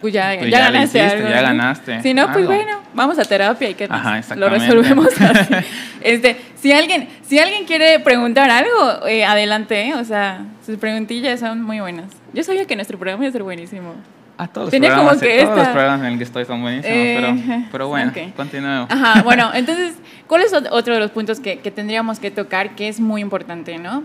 Pues 0.01 0.13
ya, 0.15 0.35
Pues 0.39 0.51
ya, 0.51 0.59
ya 0.59 0.65
ganaste 0.71 0.99
hiciste, 0.99 1.17
algo, 1.17 1.29
ya 1.31 1.41
ganaste 1.43 2.03
Si 2.03 2.15
no, 2.15 2.27
pues 2.27 2.37
algo. 2.37 2.49
bueno, 2.53 2.79
vamos 2.95 3.19
a 3.19 3.25
terapia 3.25 3.71
y 3.71 3.75
que 3.75 3.89
Ajá, 3.91 4.21
lo 4.37 4.49
resolvemos 4.51 5.09
así. 5.21 5.55
Este, 6.03 6.37
si 6.67 6.73
alguien, 6.73 7.09
si 7.23 7.39
alguien 7.39 7.65
quiere 7.65 8.01
preguntar 8.01 8.51
algo, 8.51 9.07
eh, 9.07 9.25
adelante, 9.25 9.81
¿eh? 9.89 9.95
o 9.95 10.05
sea, 10.05 10.45
sus 10.65 10.77
preguntillas 10.79 11.39
son 11.39 11.63
muy 11.63 11.79
buenas. 11.81 12.07
Yo 12.33 12.43
sabía 12.43 12.65
que 12.65 12.75
nuestro 12.75 12.99
programa 12.99 13.23
iba 13.25 13.29
a 13.29 13.33
ser 13.33 13.43
buenísimo. 13.45 13.95
a 14.39 14.49
todos 14.49 14.67
los 14.67 14.71
Tenía 14.73 14.91
como 14.97 15.09
programas, 15.11 15.23
que 15.23 15.37
todos 15.45 15.49
los 15.51 15.59
esta- 15.61 15.73
programas 15.73 16.01
en 16.01 16.13
el 16.13 16.19
que 16.19 16.25
estoy 16.25 16.45
son 16.45 16.61
buenísimos, 16.63 16.97
Eh, 16.99 17.15
pero, 17.19 17.63
pero 17.73 17.89
bueno, 17.89 18.11
ok. 18.11 18.35
continuemos. 18.35 18.91
Ajá, 18.91 19.23
bueno, 19.25 19.51
entonces, 19.55 19.95
¿cuál 20.27 20.43
es 20.43 20.53
ot- 20.53 20.69
otro 20.73 20.93
de 20.95 21.01
los 21.01 21.11
puntos 21.13 21.39
que, 21.41 21.61
que 21.61 21.71
tendríamos 21.71 22.19
que 22.19 22.31
tocar 22.33 22.75
que 22.75 22.89
es 22.89 22.99
muy 23.01 23.21
importante, 23.23 23.79
no? 23.79 24.03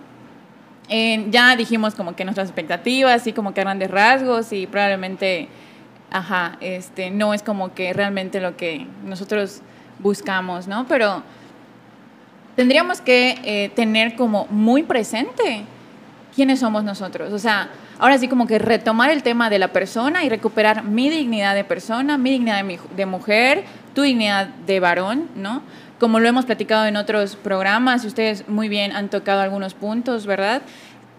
Eh, 0.88 1.26
ya 1.32 1.56
dijimos 1.56 1.96
como 1.96 2.16
que 2.16 2.24
nuestras 2.26 2.48
expectativas 2.50 3.26
y 3.28 3.34
como 3.34 3.54
que 3.54 3.62
grandes 3.62 3.90
rasgos 3.90 4.54
y 4.54 4.68
probablemente, 4.68 5.48
ajá, 6.12 6.58
este, 6.62 7.10
no 7.12 7.34
es 7.34 7.44
como 7.44 7.74
que 7.74 7.92
realmente 7.94 8.40
lo 8.40 8.56
que 8.56 8.86
nosotros 9.04 9.62
buscamos, 10.00 10.68
¿no? 10.68 10.86
Pero 10.88 11.24
tendríamos 12.56 13.02
que 13.02 13.40
eh, 13.44 13.72
tener 13.76 14.16
como 14.16 14.48
muy 14.50 14.84
presente 14.84 15.64
quiénes 16.36 16.60
somos 16.60 16.84
nosotros. 16.84 17.34
O 17.34 17.40
sea, 17.40 17.70
ahora 18.00 18.18
sí 18.18 18.28
como 18.28 18.48
que 18.48 18.60
retomar 18.60 19.10
el 19.10 19.24
tema 19.24 19.50
de 19.50 19.60
la 19.60 19.70
persona 19.70 20.24
y 20.24 20.30
recuperar 20.30 20.84
mi 20.84 21.10
dignidad 21.10 21.56
de 21.56 21.64
persona, 21.64 22.18
mi 22.18 22.32
dignidad 22.32 22.64
de, 22.64 22.80
de 22.96 23.06
mujer, 23.06 23.64
tu 23.94 24.02
dignidad 24.02 24.48
de 24.48 24.80
varón, 24.80 25.28
¿no? 25.36 25.62
Como 26.00 26.20
lo 26.20 26.28
hemos 26.28 26.46
platicado 26.46 26.88
en 26.88 26.96
otros 26.96 27.36
programas, 27.36 28.06
ustedes 28.06 28.48
muy 28.48 28.70
bien 28.70 28.92
han 28.92 29.10
tocado 29.10 29.42
algunos 29.42 29.76
puntos, 29.76 30.26
¿verdad? 30.26 30.64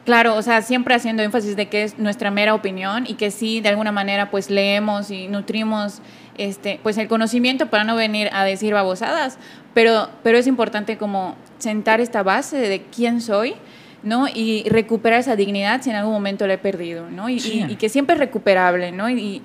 Claro, 0.05 0.35
o 0.35 0.43
sea, 0.43 0.63
siempre 0.63 0.95
haciendo 0.97 1.23
énfasis 1.23 1.55
de 1.55 1.69
que 1.69 1.85
es 1.85 1.99
nuestra 1.99 2.31
mera 2.33 2.55
opinión 2.55 3.05
y 3.07 3.15
que 3.15 3.31
sí, 3.31 3.61
de 3.61 3.69
alguna 3.69 3.93
manera, 3.93 4.31
pues 4.31 4.51
leemos 4.51 5.11
y 5.13 5.29
nutrimos 5.29 6.01
este, 6.37 6.81
pues 6.83 6.99
el 6.99 7.07
conocimiento 7.07 7.67
para 7.67 7.85
no 7.85 7.95
venir 7.95 8.29
a 8.33 8.43
decir 8.45 8.75
babosadas, 8.75 9.39
pero, 9.75 10.09
pero 10.25 10.39
es 10.39 10.47
importante 10.49 10.97
como 10.99 11.37
sentar 11.59 12.01
esta 12.01 12.25
base 12.25 12.57
de 12.57 12.83
quién 12.95 13.21
soy, 13.21 13.55
¿no? 14.03 14.27
Y 14.27 14.65
recuperar 14.69 15.21
esa 15.21 15.37
dignidad 15.37 15.83
si 15.83 15.91
en 15.91 15.97
algún 15.97 16.15
momento 16.15 16.49
la 16.49 16.55
he 16.55 16.59
perdido, 16.59 17.09
¿no? 17.09 17.29
Y, 17.29 17.39
Sí. 17.39 17.65
y- 17.69 17.73
y 17.75 17.77
que 17.77 17.89
siempre 17.89 18.15
es 18.15 18.19
recuperable, 18.21 18.91
¿no? 18.91 19.09
Y, 19.09 19.41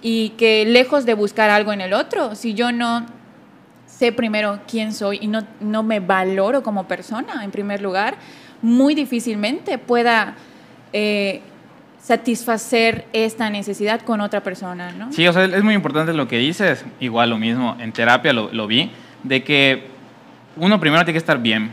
y 0.00 0.30
que 0.38 0.64
lejos 0.64 1.04
de 1.04 1.12
buscar 1.12 1.50
algo 1.50 1.72
en 1.74 1.82
el 1.82 1.92
otro, 1.92 2.34
si 2.34 2.54
yo 2.54 2.72
no 2.72 3.04
sé 3.84 4.12
primero 4.12 4.60
quién 4.66 4.94
soy 4.94 5.18
y 5.20 5.26
no, 5.26 5.40
no 5.60 5.82
me 5.82 6.00
valoro 6.00 6.62
como 6.62 6.88
persona, 6.88 7.44
en 7.44 7.50
primer 7.50 7.82
lugar, 7.82 8.14
muy 8.62 8.94
difícilmente 8.94 9.78
pueda 9.78 10.34
eh, 10.92 11.40
satisfacer 12.00 13.06
esta 13.12 13.50
necesidad 13.50 14.00
con 14.00 14.20
otra 14.20 14.42
persona, 14.42 14.92
¿no? 14.92 15.12
Sí, 15.12 15.26
o 15.26 15.32
sea, 15.32 15.44
es 15.44 15.62
muy 15.62 15.74
importante 15.74 16.12
lo 16.12 16.26
que 16.28 16.38
dices. 16.38 16.84
Igual 17.00 17.30
lo 17.30 17.38
mismo, 17.38 17.76
en 17.78 17.92
terapia 17.92 18.32
lo, 18.32 18.52
lo 18.52 18.66
vi, 18.66 18.90
de 19.22 19.44
que 19.44 19.86
uno 20.56 20.80
primero 20.80 21.04
tiene 21.04 21.12
que 21.12 21.18
estar 21.18 21.38
bien. 21.38 21.70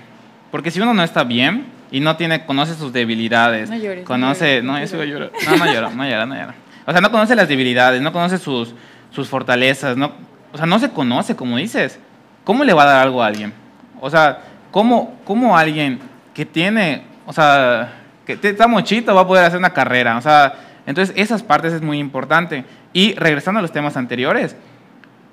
Porque 0.51 0.71
si 0.71 0.79
uno 0.79 0.93
no 0.93 1.03
está 1.03 1.23
bien 1.23 1.65
y 1.91 1.99
no 1.99 2.15
tiene, 2.17 2.45
conoce 2.45 2.75
sus 2.75 2.93
debilidades, 2.93 3.69
No 3.69 3.77
llores, 3.77 4.03
no 4.03 4.05
conoce, 4.05 4.61
llores, 4.61 4.63
no, 4.65 4.73
no 4.73 5.05
yo. 5.05 5.19
No, 5.19 5.57
no 5.57 5.65
lloro, 5.73 5.89
no 5.91 6.07
lloro, 6.07 6.25
no 6.25 6.35
lloro. 6.35 6.53
O 6.85 6.91
sea, 6.91 7.01
no 7.01 7.11
conoce 7.11 7.35
las 7.35 7.47
debilidades, 7.47 8.01
no 8.01 8.13
conoce 8.13 8.37
sus, 8.37 8.73
sus 9.11 9.27
fortalezas, 9.27 9.97
no, 9.97 10.11
o 10.53 10.57
sea, 10.57 10.65
no 10.65 10.79
se 10.79 10.89
conoce, 10.91 11.35
como 11.35 11.57
dices. 11.57 11.99
¿Cómo 12.43 12.63
le 12.63 12.73
va 12.73 12.83
a 12.83 12.85
dar 12.85 13.01
algo 13.01 13.23
a 13.23 13.27
alguien? 13.27 13.53
O 13.99 14.09
sea, 14.09 14.39
¿cómo, 14.71 15.15
cómo 15.25 15.57
alguien 15.57 15.99
que 16.35 16.45
tiene, 16.45 17.01
o 17.25 17.33
sea, 17.33 17.93
que 18.25 18.37
está 18.41 18.67
mochito 18.67 19.15
va 19.15 19.21
a 19.21 19.27
poder 19.27 19.45
hacer 19.45 19.57
una 19.57 19.73
carrera? 19.73 20.17
O 20.17 20.21
sea, 20.21 20.53
entonces 20.85 21.15
esas 21.17 21.41
partes 21.41 21.73
es 21.73 21.81
muy 21.81 21.97
importante. 21.97 22.65
Y 22.93 23.15
regresando 23.15 23.59
a 23.59 23.61
los 23.61 23.71
temas 23.71 23.97
anteriores, 23.97 24.55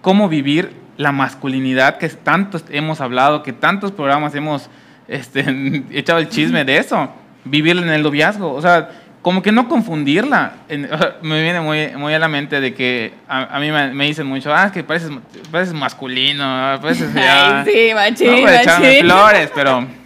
cómo 0.00 0.28
vivir 0.28 0.72
la 0.96 1.12
masculinidad 1.12 1.98
que 1.98 2.08
tantos 2.08 2.64
hemos 2.70 3.00
hablado, 3.00 3.42
que 3.42 3.52
tantos 3.52 3.92
programas 3.92 4.34
hemos 4.34 4.70
este, 5.08 5.44
echado 5.90 6.20
el 6.20 6.28
chisme 6.28 6.64
de 6.64 6.78
eso, 6.78 7.10
vivirla 7.44 7.82
en 7.82 7.90
el 7.90 8.02
noviazgo, 8.02 8.52
o 8.52 8.62
sea, 8.62 8.90
como 9.22 9.42
que 9.42 9.52
no 9.52 9.68
confundirla. 9.68 10.54
Me 11.22 11.42
viene 11.42 11.60
muy, 11.60 11.88
muy 11.96 12.14
a 12.14 12.18
la 12.18 12.28
mente 12.28 12.60
de 12.60 12.74
que 12.74 13.14
a, 13.28 13.56
a 13.56 13.60
mí 13.60 13.70
me, 13.70 13.92
me 13.94 14.06
dicen 14.06 14.26
mucho, 14.26 14.52
ah, 14.52 14.66
es 14.66 14.72
que 14.72 14.82
pareces, 14.82 15.10
pareces 15.50 15.74
masculino, 15.74 16.42
ah, 16.44 16.78
pareces 16.80 17.14
ya... 17.14 17.60
Ay, 17.60 17.66
sí, 17.66 17.94
machín, 17.94 18.44
no, 18.44 18.78
pues, 18.78 19.00
flores, 19.00 19.50
pero... 19.54 20.01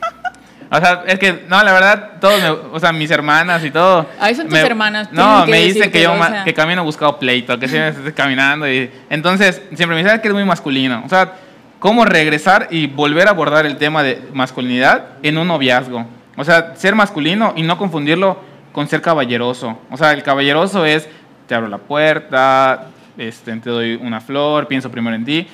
O 0.71 0.77
sea, 0.79 1.05
es 1.07 1.19
que, 1.19 1.45
no, 1.49 1.63
la 1.63 1.73
verdad, 1.73 2.11
todos, 2.21 2.43
me- 2.43 2.51
o 2.51 2.81
sea, 2.81 2.93
mis 2.93 3.11
hermanas 3.11 3.65
y 3.65 3.71
todo. 3.71 4.07
Ay, 4.19 4.35
son 4.35 4.47
tus 4.47 4.53
me- 4.55 4.61
hermanas, 4.67 5.13
No, 5.13 5.45
que 5.45 5.51
me 5.53 5.61
dicen 5.61 5.91
que 5.93 6.03
yo 6.03 6.13
o 6.13 6.17
sea. 6.17 6.43
que 6.45 6.53
camino 6.55 6.83
buscado 6.83 7.19
pleito, 7.19 7.59
que 7.59 7.69
siempre 7.69 7.91
estoy 7.91 8.13
caminando 8.13 8.69
y 8.71 8.91
entonces 9.09 9.63
siempre 9.75 9.95
me 9.97 10.03
dicen 10.03 10.17
"Ah, 10.17 10.21
que 10.21 10.29
es 10.29 10.35
muy 10.35 10.45
masculino. 10.45 11.03
O 11.07 11.09
sea, 11.09 11.35
cómo 11.79 12.05
regresar 12.05 12.67
y 12.71 12.87
volver 12.89 13.29
a 13.29 13.31
abordar 13.31 13.65
el 13.67 13.77
tema 13.77 14.03
de 14.03 14.21
masculinidad 14.33 15.05
en 15.23 15.39
un 15.39 15.47
noviazgo. 15.47 16.05
O 16.37 16.45
sea, 16.45 16.75
ser 16.75 16.95
masculino 16.97 17.53
y 17.57 17.63
no 17.63 17.79
confundirlo 17.79 18.39
con 18.73 18.89
ser 18.89 19.01
caballeroso. 19.03 19.79
O 19.91 19.97
sea, 19.97 20.13
el 20.13 20.23
caballeroso 20.23 20.85
es 20.85 21.09
te 21.47 21.55
abro 21.55 21.69
la 21.69 21.79
puerta, 21.79 22.87
este, 23.17 23.55
te 23.57 23.71
doy 23.71 23.95
una 24.03 24.21
flor, 24.21 24.67
pienso 24.67 24.91
primero 24.91 25.15
en 25.15 25.25
ti. 25.25 25.47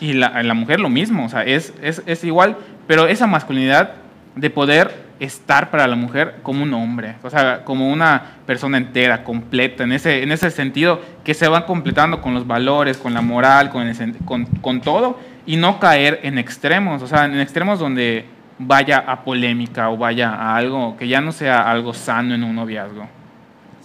Y 0.00 0.12
la, 0.14 0.42
la 0.42 0.54
mujer 0.54 0.80
lo 0.80 0.88
mismo, 0.90 1.24
o 1.24 1.28
sea, 1.28 1.42
es, 1.44 1.72
es, 1.80 2.02
es 2.04 2.24
igual, 2.24 2.56
pero 2.86 3.06
esa 3.06 3.26
masculinidad 3.26 3.92
de 4.36 4.50
poder 4.50 5.06
estar 5.18 5.70
para 5.70 5.86
la 5.86 5.96
mujer 5.96 6.36
como 6.42 6.62
un 6.62 6.74
hombre, 6.74 7.16
o 7.22 7.30
sea, 7.30 7.64
como 7.64 7.90
una 7.90 8.22
persona 8.44 8.76
entera, 8.76 9.24
completa, 9.24 9.84
en 9.84 9.92
ese, 9.92 10.22
en 10.22 10.30
ese 10.30 10.50
sentido, 10.50 11.00
que 11.24 11.32
se 11.32 11.48
van 11.48 11.62
completando 11.62 12.20
con 12.20 12.34
los 12.34 12.46
valores, 12.46 12.98
con 12.98 13.14
la 13.14 13.22
moral, 13.22 13.70
con, 13.70 14.44
con 14.60 14.80
todo, 14.82 15.18
y 15.46 15.56
no 15.56 15.80
caer 15.80 16.20
en 16.22 16.36
extremos, 16.36 17.02
o 17.02 17.06
sea, 17.06 17.24
en 17.24 17.40
extremos 17.40 17.78
donde 17.78 18.26
vaya 18.58 18.98
a 18.98 19.24
polémica 19.24 19.90
o 19.90 19.96
vaya 19.96 20.30
a 20.30 20.56
algo 20.56 20.96
que 20.96 21.08
ya 21.08 21.20
no 21.20 21.32
sea 21.32 21.70
algo 21.70 21.94
sano 21.94 22.34
en 22.34 22.44
un 22.44 22.54
noviazgo. 22.54 23.08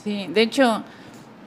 Sí, 0.03 0.27
de 0.33 0.41
hecho, 0.41 0.83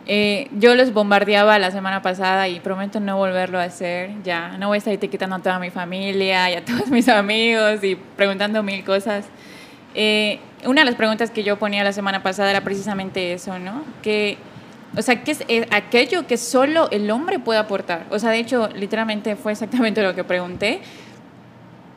eh, 0.06 0.48
yo 0.58 0.74
los 0.74 0.92
bombardeaba 0.92 1.58
la 1.58 1.70
semana 1.70 2.02
pasada 2.02 2.48
y 2.48 2.60
prometo 2.60 3.00
no 3.00 3.16
volverlo 3.16 3.58
a 3.58 3.64
hacer. 3.64 4.10
Ya, 4.22 4.58
no 4.58 4.68
voy 4.68 4.76
a 4.76 4.78
estar 4.78 4.92
etiquetando 4.92 5.36
a 5.36 5.38
toda 5.38 5.58
mi 5.58 5.70
familia 5.70 6.50
y 6.50 6.54
a 6.54 6.64
todos 6.64 6.88
mis 6.88 7.08
amigos 7.08 7.82
y 7.82 7.96
preguntando 7.96 8.62
mil 8.62 8.84
cosas. 8.84 9.26
Eh, 9.94 10.40
una 10.66 10.82
de 10.82 10.86
las 10.86 10.94
preguntas 10.94 11.30
que 11.30 11.42
yo 11.42 11.58
ponía 11.58 11.84
la 11.84 11.92
semana 11.92 12.22
pasada 12.22 12.50
era 12.50 12.62
precisamente 12.62 13.32
eso, 13.32 13.58
¿no? 13.58 13.84
Que, 14.02 14.38
o 14.96 15.02
sea, 15.02 15.22
¿qué 15.22 15.32
es 15.32 15.44
eh, 15.48 15.66
aquello 15.70 16.26
que 16.26 16.36
solo 16.36 16.90
el 16.90 17.10
hombre 17.10 17.38
puede 17.38 17.58
aportar? 17.58 18.06
O 18.10 18.18
sea, 18.18 18.30
de 18.30 18.38
hecho, 18.38 18.68
literalmente 18.74 19.36
fue 19.36 19.52
exactamente 19.52 20.02
lo 20.02 20.14
que 20.14 20.24
pregunté. 20.24 20.80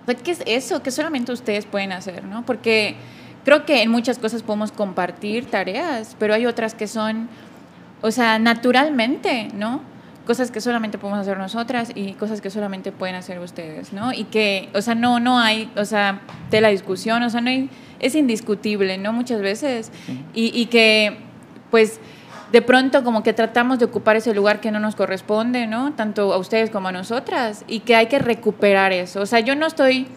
Sea, 0.06 0.15
¿Qué 0.15 0.32
es 0.32 0.43
eso 0.46 0.82
que 0.82 0.91
solamente 0.91 1.32
ustedes 1.32 1.65
pueden 1.65 1.91
hacer, 1.91 2.24
no? 2.24 2.46
Porque 2.46 2.96
creo 3.43 3.65
que 3.65 3.82
en 3.82 3.89
muchas 3.91 4.20
cosas 4.20 4.43
podemos 4.43 4.72
compartir 4.72 5.46
tareas, 5.46 6.15
pero 6.20 6.34
hay 6.34 6.46
otras 6.46 6.76
que 6.76 6.88
son, 6.88 7.30
o 8.02 8.12
sea, 8.12 8.40
naturalmente, 8.40 9.50
¿no? 9.54 9.82
Cosas 10.26 10.52
que 10.52 10.60
solamente 10.60 10.98
podemos 10.98 11.22
hacer 11.22 11.38
nosotras 11.38 11.92
y 11.96 12.14
cosas 12.14 12.42
que 12.42 12.50
solamente 12.50 12.92
pueden 12.92 13.16
hacer 13.16 13.40
ustedes, 13.40 13.94
¿no? 13.94 14.12
Y 14.12 14.26
que, 14.26 14.70
o 14.74 14.82
sea, 14.82 14.94
no, 14.94 15.20
no 15.20 15.40
hay, 15.40 15.72
o 15.78 15.86
sea, 15.86 16.22
de 16.52 16.62
la 16.62 16.68
discusión, 16.70 17.24
o 17.24 17.30
sea, 17.30 17.42
no 17.42 17.50
hay, 17.50 17.70
es 18.00 18.14
indiscutible, 18.14 18.98
¿no? 18.98 19.14
Muchas 19.14 19.42
veces. 19.42 19.92
Y, 20.34 20.52
y 20.60 20.66
que, 20.66 21.18
pues, 21.72 22.00
de 22.52 22.62
pronto 22.62 23.04
como 23.04 23.24
que 23.24 23.34
tratamos 23.34 23.80
de 23.80 23.86
ocupar 23.86 24.16
ese 24.16 24.34
lugar 24.34 24.60
que 24.60 24.72
no 24.72 24.80
nos 24.80 24.96
corresponde, 24.96 25.68
¿no? 25.68 25.94
Tanto 25.94 26.34
a 26.34 26.38
ustedes 26.38 26.70
como 26.70 26.90
a 26.90 26.92
nosotras, 26.92 27.64
y 27.68 27.82
que 27.82 27.96
hay 27.96 28.08
que 28.08 28.20
recuperar 28.20 28.92
eso. 28.94 29.22
O 29.22 29.26
sea, 29.26 29.40
yo 29.40 29.56
no 29.56 29.66
estoy 29.66 30.08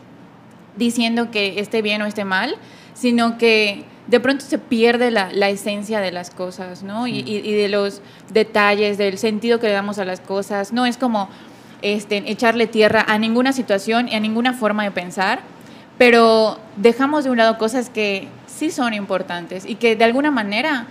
diciendo 0.76 1.30
que 1.30 1.60
esté 1.60 1.82
bien 1.82 2.02
o 2.02 2.06
esté 2.06 2.24
mal, 2.24 2.56
sino 2.94 3.38
que 3.38 3.84
de 4.10 4.18
pronto 4.20 4.44
se 4.44 4.58
pierde 4.58 5.10
la, 5.10 5.32
la 5.32 5.48
esencia 5.48 6.00
de 6.00 6.10
las 6.10 6.30
cosas, 6.30 6.82
¿no? 6.82 7.06
Y, 7.06 7.20
y- 7.20 7.42
y 7.44 7.52
de 7.54 7.68
los 7.68 8.02
detalles, 8.32 8.98
del 8.98 9.18
sentido 9.18 9.60
que 9.60 9.68
le 9.68 9.72
damos 9.72 9.98
a 9.98 10.04
las 10.04 10.20
cosas. 10.20 10.72
No 10.72 10.84
es 10.86 10.96
como 10.96 11.28
este, 11.82 12.30
echarle 12.30 12.66
tierra 12.66 13.04
a 13.08 13.18
ninguna 13.18 13.52
situación 13.52 14.08
y 14.08 14.14
a 14.14 14.20
ninguna 14.20 14.52
forma 14.52 14.84
de 14.84 14.90
pensar, 14.90 15.40
pero 15.96 16.58
dejamos 16.76 17.24
de 17.24 17.30
un 17.30 17.38
lado 17.38 17.56
cosas 17.58 17.88
que 17.90 18.28
sí 18.46 18.70
son 18.70 18.94
importantes 18.94 19.64
y 19.64 19.76
que 19.76 19.96
de 19.96 20.04
alguna 20.04 20.30
manera, 20.30 20.86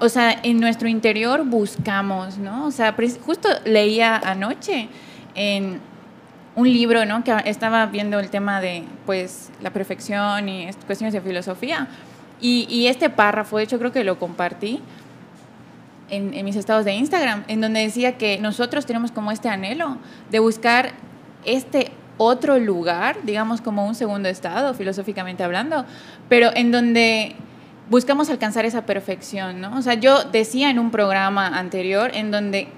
o 0.00 0.08
sea, 0.08 0.36
en 0.42 0.58
nuestro 0.58 0.88
interior 0.88 1.44
buscamos, 1.44 2.38
¿no? 2.38 2.66
O 2.66 2.70
sea, 2.70 2.94
justo 3.24 3.48
leía 3.64 4.16
anoche 4.16 4.88
en 5.34 5.80
un 6.56 6.70
libro, 6.70 7.06
¿no? 7.06 7.22
Que 7.24 7.34
estaba 7.46 7.86
viendo 7.86 8.18
el 8.18 8.28
tema 8.28 8.60
de, 8.60 8.82
pues, 9.06 9.50
la 9.62 9.70
perfección 9.70 10.48
y 10.48 10.64
est- 10.64 10.82
cuestiones 10.84 11.14
de 11.14 11.20
filosofía. 11.20 11.86
Y, 12.44 12.88
este 12.88 13.08
párrafo, 13.08 13.56
de 13.56 13.62
hecho, 13.62 13.78
creo 13.78 13.92
que 13.92 14.02
lo 14.02 14.18
compartí 14.18 14.80
en, 16.10 16.34
en 16.34 16.44
mis 16.44 16.56
estados 16.56 16.84
de 16.84 16.92
Instagram, 16.92 17.44
en 17.46 17.60
donde 17.60 17.80
decía 17.80 18.18
que 18.18 18.38
nosotros 18.38 18.84
tenemos 18.84 19.12
como 19.12 19.30
este 19.30 19.48
anhelo 19.48 19.98
de 20.30 20.40
buscar 20.40 20.90
este 21.44 21.92
otro 22.18 22.58
lugar, 22.58 23.18
digamos 23.22 23.60
como 23.60 23.86
un 23.86 23.94
segundo 23.94 24.28
estado, 24.28 24.74
filosóficamente 24.74 25.44
hablando, 25.44 25.86
pero 26.28 26.50
en 26.54 26.72
donde 26.72 27.36
buscamos 27.90 28.30
alcanzar 28.30 28.64
esa 28.64 28.86
perfección, 28.86 29.60
¿no? 29.60 29.76
O 29.76 29.82
sea, 29.82 29.94
yo 29.94 30.24
decía 30.24 30.70
en 30.70 30.78
un 30.78 30.90
programa 30.90 31.58
anterior 31.58 32.10
en 32.14 32.30
donde, 32.30 32.68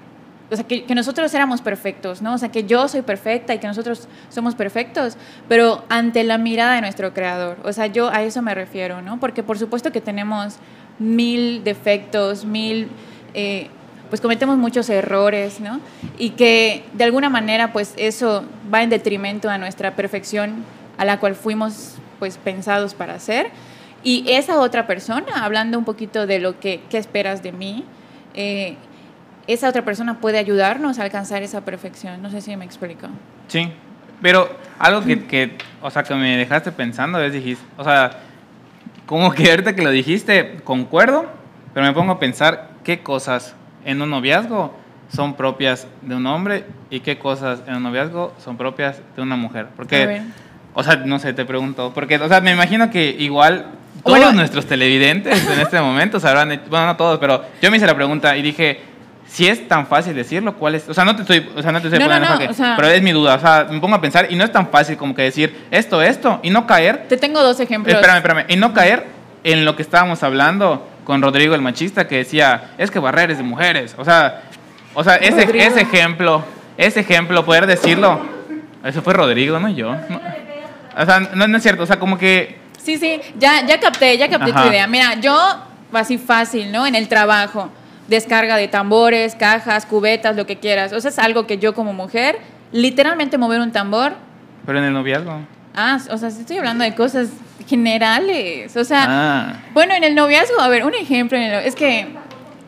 o 0.51 0.55
sea, 0.55 0.65
que, 0.65 0.85
nosotros 0.93 1.33
éramos 1.33 1.61
perfectos, 1.61 2.21
¿no? 2.21 2.33
O 2.33 2.37
sea, 2.37 2.49
que 2.49 2.65
yo 2.65 2.87
soy 2.87 3.01
perfecta 3.01 3.53
y 3.53 3.59
que 3.59 3.67
nosotros 3.67 4.07
somos 4.29 4.55
perfectos, 4.55 5.17
pero 5.47 5.83
ante 5.89 6.23
la 6.23 6.37
mirada 6.37 6.75
de 6.75 6.81
nuestro 6.81 7.13
creador, 7.13 7.57
o 7.63 7.73
sea, 7.73 7.87
yo 7.87 8.09
a 8.09 8.21
eso 8.21 8.41
me 8.41 8.53
refiero, 8.53 9.01
¿no? 9.01 9.19
Porque 9.19 9.43
por 9.43 9.57
supuesto 9.57 9.91
que 9.91 10.01
tenemos 10.01 10.57
mil 10.99 11.63
defectos, 11.63 12.45
mil... 12.45 12.89
eh, 13.33 13.69
pues 14.09 14.21
cometemos 14.21 14.57
muchos 14.57 14.89
errores, 14.89 15.59
¿no? 15.59 15.79
Y 16.17 16.31
que 16.31 16.83
de 16.93 17.03
alguna 17.03 17.29
manera, 17.29 17.73
pues 17.73 17.93
eso 17.97 18.45
va 18.71 18.83
en 18.83 18.89
detrimento 18.91 19.49
a 19.49 19.57
nuestra 19.57 19.95
perfección 19.95 20.63
a 20.97 21.05
la 21.05 21.19
cual 21.19 21.35
fuimos, 21.35 21.95
pues, 22.19 22.37
pensados 22.37 22.93
para 22.93 23.19
ser. 23.19 23.47
Y 24.03 24.23
esa 24.27 24.59
otra 24.59 24.85
persona, 24.85 25.43
hablando 25.43 25.79
un 25.79 25.85
poquito 25.85 26.27
de 26.27 26.39
lo 26.39 26.59
que 26.59 26.81
qué 26.89 26.99
esperas 26.99 27.41
de 27.41 27.51
mí, 27.51 27.83
eh, 28.35 28.77
esa 29.47 29.69
otra 29.69 29.83
persona 29.83 30.19
puede 30.19 30.37
ayudarnos 30.37 30.99
a 30.99 31.03
alcanzar 31.03 31.43
esa 31.43 31.61
perfección. 31.61 32.21
No 32.21 32.29
sé 32.29 32.41
si 32.41 32.55
me 32.55 32.65
explico. 32.65 33.07
Sí, 33.47 33.71
pero 34.21 34.49
algo 34.79 35.01
que, 35.03 35.25
que, 35.25 35.57
o 35.81 35.89
sea, 35.91 36.03
que 36.03 36.15
me 36.15 36.37
dejaste 36.37 36.71
pensando 36.71 37.21
es, 37.21 37.31
dijiste, 37.33 37.63
o 37.77 37.83
sea, 37.83 38.11
como 39.05 39.31
que 39.31 39.49
ahorita 39.51 39.75
que 39.75 39.81
lo 39.83 39.91
dijiste, 39.91 40.57
concuerdo, 40.63 41.25
pero 41.73 41.85
me 41.85 41.93
pongo 41.93 42.13
a 42.13 42.19
pensar 42.19 42.69
qué 42.83 42.99
cosas 43.03 43.55
en 43.83 44.01
un 44.01 44.09
noviazgo 44.09 44.75
son 45.13 45.35
propias 45.35 45.87
de 46.01 46.15
un 46.15 46.25
hombre 46.25 46.65
y 46.89 47.01
qué 47.01 47.19
cosas 47.19 47.61
en 47.67 47.75
un 47.75 47.83
noviazgo 47.83 48.33
son 48.43 48.57
propias 48.57 48.99
de 49.15 49.21
una 49.21 49.35
mujer. 49.35 49.67
Porque, 49.75 50.23
o 50.73 50.83
sea, 50.83 50.95
no 50.95 51.19
sé, 51.19 51.33
te 51.33 51.45
pregunto, 51.45 51.91
porque, 51.93 52.17
o 52.17 52.27
sea, 52.27 52.41
me 52.41 52.51
imagino 52.51 52.89
que 52.89 53.09
igual 53.19 53.67
todos 54.03 54.17
Bueno. 54.19 54.33
nuestros 54.33 54.65
televidentes 54.65 55.47
en 55.51 55.59
este 55.59 55.79
momento 55.79 56.19
sabrán, 56.19 56.61
bueno, 56.69 56.87
no 56.87 56.95
todos, 56.97 57.19
pero 57.19 57.43
yo 57.61 57.69
me 57.69 57.77
hice 57.77 57.85
la 57.85 57.95
pregunta 57.95 58.35
y 58.35 58.41
dije, 58.41 58.79
si 59.27 59.47
es 59.47 59.67
tan 59.67 59.87
fácil 59.87 60.13
decirlo, 60.15 60.55
¿cuál 60.55 60.75
es? 60.75 60.87
O 60.87 60.93
sea, 60.93 61.03
no 61.05 61.15
te 61.15 61.23
estoy, 61.23 61.49
o 61.55 61.61
sea, 61.61 61.71
no 61.71 61.81
te 61.81 61.87
estoy 61.87 61.99
No, 61.99 62.05
no, 62.05 62.11
poniendo 62.13 62.29
no, 62.29 62.39
jaque, 62.39 62.51
o 62.51 62.53
sea- 62.53 62.73
pero 62.75 62.87
es 62.89 63.01
mi 63.01 63.11
duda, 63.11 63.35
o 63.35 63.39
sea, 63.39 63.67
me 63.69 63.79
pongo 63.79 63.95
a 63.95 64.01
pensar 64.01 64.27
y 64.29 64.35
no 64.35 64.43
es 64.43 64.51
tan 64.51 64.67
fácil 64.69 64.97
como 64.97 65.13
que 65.15 65.23
decir 65.23 65.65
esto, 65.71 66.01
esto 66.01 66.39
y 66.43 66.49
no 66.49 66.65
caer 66.67 67.05
Te 67.09 67.17
tengo 67.17 67.41
dos 67.43 67.59
ejemplos. 67.59 67.93
Espérame, 67.95 68.17
espérame. 68.17 68.45
Y 68.49 68.55
no 68.55 68.73
caer 68.73 69.05
en 69.43 69.65
lo 69.65 69.75
que 69.75 69.81
estábamos 69.81 70.23
hablando 70.23 70.87
con 71.03 71.21
Rodrigo 71.21 71.53
el 71.55 71.61
machista 71.61 72.07
que 72.07 72.17
decía, 72.17 72.71
es 72.77 72.89
que 72.91 72.99
barrer 72.99 73.29
es 73.31 73.37
de 73.37 73.43
mujeres. 73.43 73.95
O 73.97 74.05
sea, 74.05 74.43
o 74.93 75.03
sea 75.03 75.15
ese, 75.17 75.43
ese 75.65 75.81
ejemplo, 75.81 76.43
ese 76.77 77.01
ejemplo, 77.01 77.43
poder 77.45 77.67
decirlo. 77.67 78.21
Eso 78.83 79.01
fue 79.01 79.13
Rodrigo, 79.13 79.59
no 79.59 79.69
yo. 79.69 79.91
No. 80.09 80.21
O 80.97 81.05
sea, 81.05 81.19
no, 81.19 81.47
no 81.47 81.57
es 81.57 81.63
cierto. 81.63 81.83
O 81.83 81.85
sea, 81.85 81.99
como 81.99 82.17
que... 82.17 82.57
Sí, 82.81 82.97
sí, 82.97 83.19
ya, 83.37 83.65
ya 83.65 83.79
capté, 83.79 84.17
ya 84.17 84.29
capté 84.29 84.51
Ajá. 84.51 84.63
tu 84.63 84.69
idea. 84.69 84.87
Mira, 84.87 85.15
yo, 85.15 85.35
así 85.91 86.17
fácil, 86.17 86.71
¿no? 86.71 86.85
En 86.85 86.95
el 86.95 87.07
trabajo, 87.07 87.69
descarga 88.07 88.55
de 88.57 88.67
tambores, 88.67 89.35
cajas, 89.35 89.85
cubetas, 89.85 90.35
lo 90.35 90.45
que 90.45 90.57
quieras. 90.57 90.93
O 90.93 90.99
sea, 91.01 91.09
es 91.09 91.19
algo 91.19 91.47
que 91.47 91.57
yo 91.57 91.73
como 91.73 91.93
mujer, 91.93 92.37
literalmente 92.71 93.37
mover 93.37 93.61
un 93.61 93.71
tambor, 93.71 94.13
Pero 94.65 94.79
en 94.79 94.85
el 94.85 94.93
noviazgo. 94.93 95.39
ah, 95.75 95.97
o 96.11 96.17
sea, 96.17 96.29
estoy 96.29 96.57
hablando 96.57 96.83
de 96.83 96.93
cosas 96.95 97.29
generales. 97.67 98.75
O 98.77 98.83
sea, 98.83 99.05
Ah. 99.07 99.53
bueno, 99.73 99.93
en 99.93 100.03
el 100.03 100.15
noviazgo, 100.15 100.59
a 100.59 100.67
ver, 100.67 100.83
un 100.85 100.93
ejemplo, 100.95 101.37
en 101.37 101.43
el 101.45 101.53
es 101.65 101.75
que, 101.75 102.07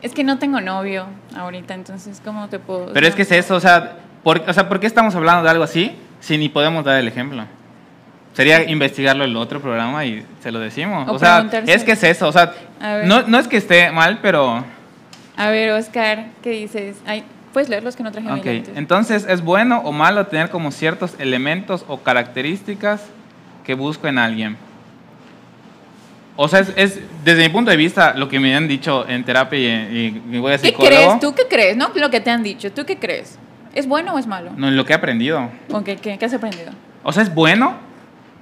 es 0.02 0.12
que 0.12 0.24
no 0.24 0.38
tengo 0.38 0.60
novio 0.60 1.06
ahorita, 1.36 1.74
entonces, 1.74 2.20
¿cómo 2.24 2.48
te 2.48 2.58
puedo...? 2.58 2.92
Pero 2.92 3.06
es 3.06 3.14
que 3.14 3.22
es 3.22 3.32
eso, 3.32 3.56
o 3.56 3.60
sea, 3.60 3.96
¿por, 4.22 4.42
o 4.46 4.52
sea, 4.52 4.68
¿por 4.68 4.80
qué 4.80 4.86
estamos 4.86 5.14
hablando 5.14 5.42
de 5.44 5.50
algo 5.50 5.64
así 5.64 5.92
si 6.20 6.36
ni 6.38 6.48
podemos 6.48 6.84
dar 6.84 6.98
el 6.98 7.06
ejemplo? 7.08 7.44
Sería 8.34 8.68
investigarlo 8.70 9.24
en 9.24 9.30
el 9.30 9.36
otro 9.36 9.60
programa 9.60 10.04
y 10.04 10.24
se 10.40 10.52
lo 10.52 10.60
decimos. 10.60 11.08
O 11.08 11.12
O, 11.14 11.18
sea, 11.18 11.46
es 11.66 11.82
que 11.82 11.92
es 11.92 12.02
eso, 12.04 12.28
o 12.28 12.32
sea, 12.32 12.52
no, 13.04 13.22
no 13.22 13.38
es 13.38 13.48
que 13.48 13.56
esté 13.56 13.90
mal, 13.90 14.18
pero... 14.22 14.64
A 15.38 15.50
ver, 15.50 15.70
Oscar, 15.70 16.26
¿qué 16.42 16.50
dices? 16.50 16.96
Ay, 17.06 17.22
¿Puedes 17.52 17.68
leerlos 17.68 17.96
que 17.96 18.02
no 18.02 18.12
traje 18.12 18.30
Ok, 18.30 18.68
entonces 18.76 19.24
es 19.26 19.42
bueno 19.42 19.80
o 19.84 19.92
malo 19.92 20.26
tener 20.26 20.50
como 20.50 20.70
ciertos 20.70 21.14
elementos 21.18 21.84
o 21.88 21.98
características 21.98 23.06
que 23.64 23.74
busco 23.74 24.06
en 24.06 24.18
alguien. 24.18 24.56
O 26.36 26.46
sea, 26.48 26.60
es, 26.60 26.72
es, 26.76 27.00
desde 27.24 27.44
mi 27.44 27.48
punto 27.48 27.70
de 27.70 27.76
vista 27.76 28.14
lo 28.14 28.28
que 28.28 28.38
me 28.38 28.54
han 28.54 28.68
dicho 28.68 29.08
en 29.08 29.24
terapia 29.24 29.58
y, 29.58 30.22
y, 30.30 30.36
y 30.36 30.38
voy 30.38 30.52
a 30.52 30.58
¿Qué 30.58 30.68
psicólogo. 30.68 30.94
crees? 30.94 31.20
¿Tú 31.20 31.34
qué 31.34 31.42
crees? 31.48 31.76
No 31.76 31.90
lo 31.94 32.10
que 32.10 32.20
te 32.20 32.30
han 32.30 32.42
dicho. 32.42 32.70
¿Tú 32.70 32.84
qué 32.84 32.98
crees? 32.98 33.38
¿Es 33.74 33.86
bueno 33.86 34.14
o 34.14 34.18
es 34.18 34.26
malo? 34.26 34.50
No, 34.56 34.70
lo 34.70 34.84
que 34.84 34.92
he 34.92 34.96
aprendido. 34.96 35.48
¿O 35.70 35.82
qué, 35.84 35.96
qué, 35.96 36.18
qué 36.18 36.24
has 36.24 36.34
aprendido? 36.34 36.70
O 37.02 37.12
sea, 37.12 37.22
es 37.22 37.34
bueno, 37.34 37.74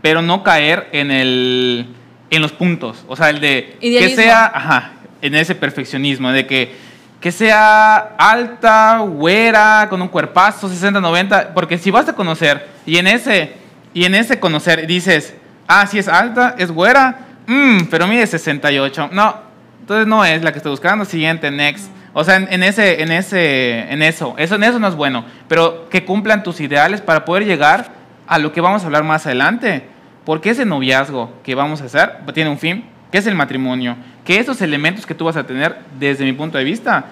pero 0.03 0.23
no 0.23 0.43
caer 0.43 0.89
en 0.93 1.11
el 1.11 1.87
en 2.31 2.43
los 2.43 2.53
puntos. 2.53 3.05
O 3.07 3.17
sea, 3.17 3.31
el 3.31 3.41
de 3.41 3.77
Idealismo. 3.81 4.17
que 4.17 4.23
sea, 4.23 4.47
ajá, 4.47 4.93
en 5.23 5.35
ese 5.35 5.55
perfeccionismo, 5.55 6.33
de 6.33 6.47
que, 6.47 6.86
que 7.27 7.33
sea 7.33 8.15
alta, 8.17 8.99
güera, 8.99 9.89
con 9.91 10.01
un 10.01 10.07
cuerpazo, 10.07 10.69
60, 10.69 11.01
90, 11.01 11.55
porque 11.55 11.77
si 11.77 11.91
vas 11.91 12.09
a 12.09 12.13
conocer 12.13 12.69
y 12.87 12.99
en 12.99 13.09
ese 13.09 13.55
y 13.93 14.05
en 14.05 14.15
ese 14.15 14.39
conocer 14.39 14.87
dices, 14.87 15.35
ah, 15.67 15.85
sí 15.89 15.99
es 15.99 16.07
alta, 16.07 16.55
es 16.57 16.71
güera, 16.71 17.27
mm, 17.49 17.87
pero 17.91 18.07
mide 18.07 18.29
68. 18.29 19.09
No, 19.11 19.41
entonces 19.81 20.07
no 20.07 20.25
es 20.25 20.41
la 20.45 20.53
que 20.53 20.59
estoy 20.59 20.71
buscando, 20.71 21.05
siguiente, 21.05 21.51
next. 21.51 21.91
O 22.13 22.23
sea, 22.23 22.37
en, 22.37 22.47
en 22.49 22.63
ese, 22.63 23.03
en 23.03 23.11
ese, 23.11 23.93
en 23.93 24.03
eso, 24.03 24.37
eso, 24.39 24.55
en 24.55 24.63
eso 24.63 24.79
no 24.79 24.87
es 24.87 24.95
bueno, 24.95 25.25
pero 25.49 25.89
que 25.89 26.05
cumplan 26.05 26.45
tus 26.45 26.61
ideales 26.61 27.01
para 27.01 27.25
poder 27.25 27.45
llegar 27.45 27.89
a 28.29 28.39
lo 28.39 28.53
que 28.53 28.61
vamos 28.61 28.85
a 28.85 28.87
hablar 28.87 29.03
más 29.03 29.27
adelante. 29.27 29.83
Porque 30.25 30.51
ese 30.51 30.65
noviazgo 30.65 31.35
que 31.43 31.57
vamos 31.57 31.83
a 31.83 31.87
hacer 31.87 32.19
tiene 32.33 32.51
un 32.51 32.59
fin, 32.61 32.85
que 33.11 33.19
es 33.19 33.27
el 33.27 33.35
matrimonio. 33.35 33.97
Que 34.25 34.39
esos 34.39 34.61
elementos 34.63 35.07
que 35.07 35.15
tú 35.15 35.25
vas 35.25 35.37
a 35.37 35.47
tener, 35.47 35.77
desde 35.99 36.25
mi 36.25 36.33
punto 36.33 36.59
de 36.59 36.65
vista, 36.65 37.05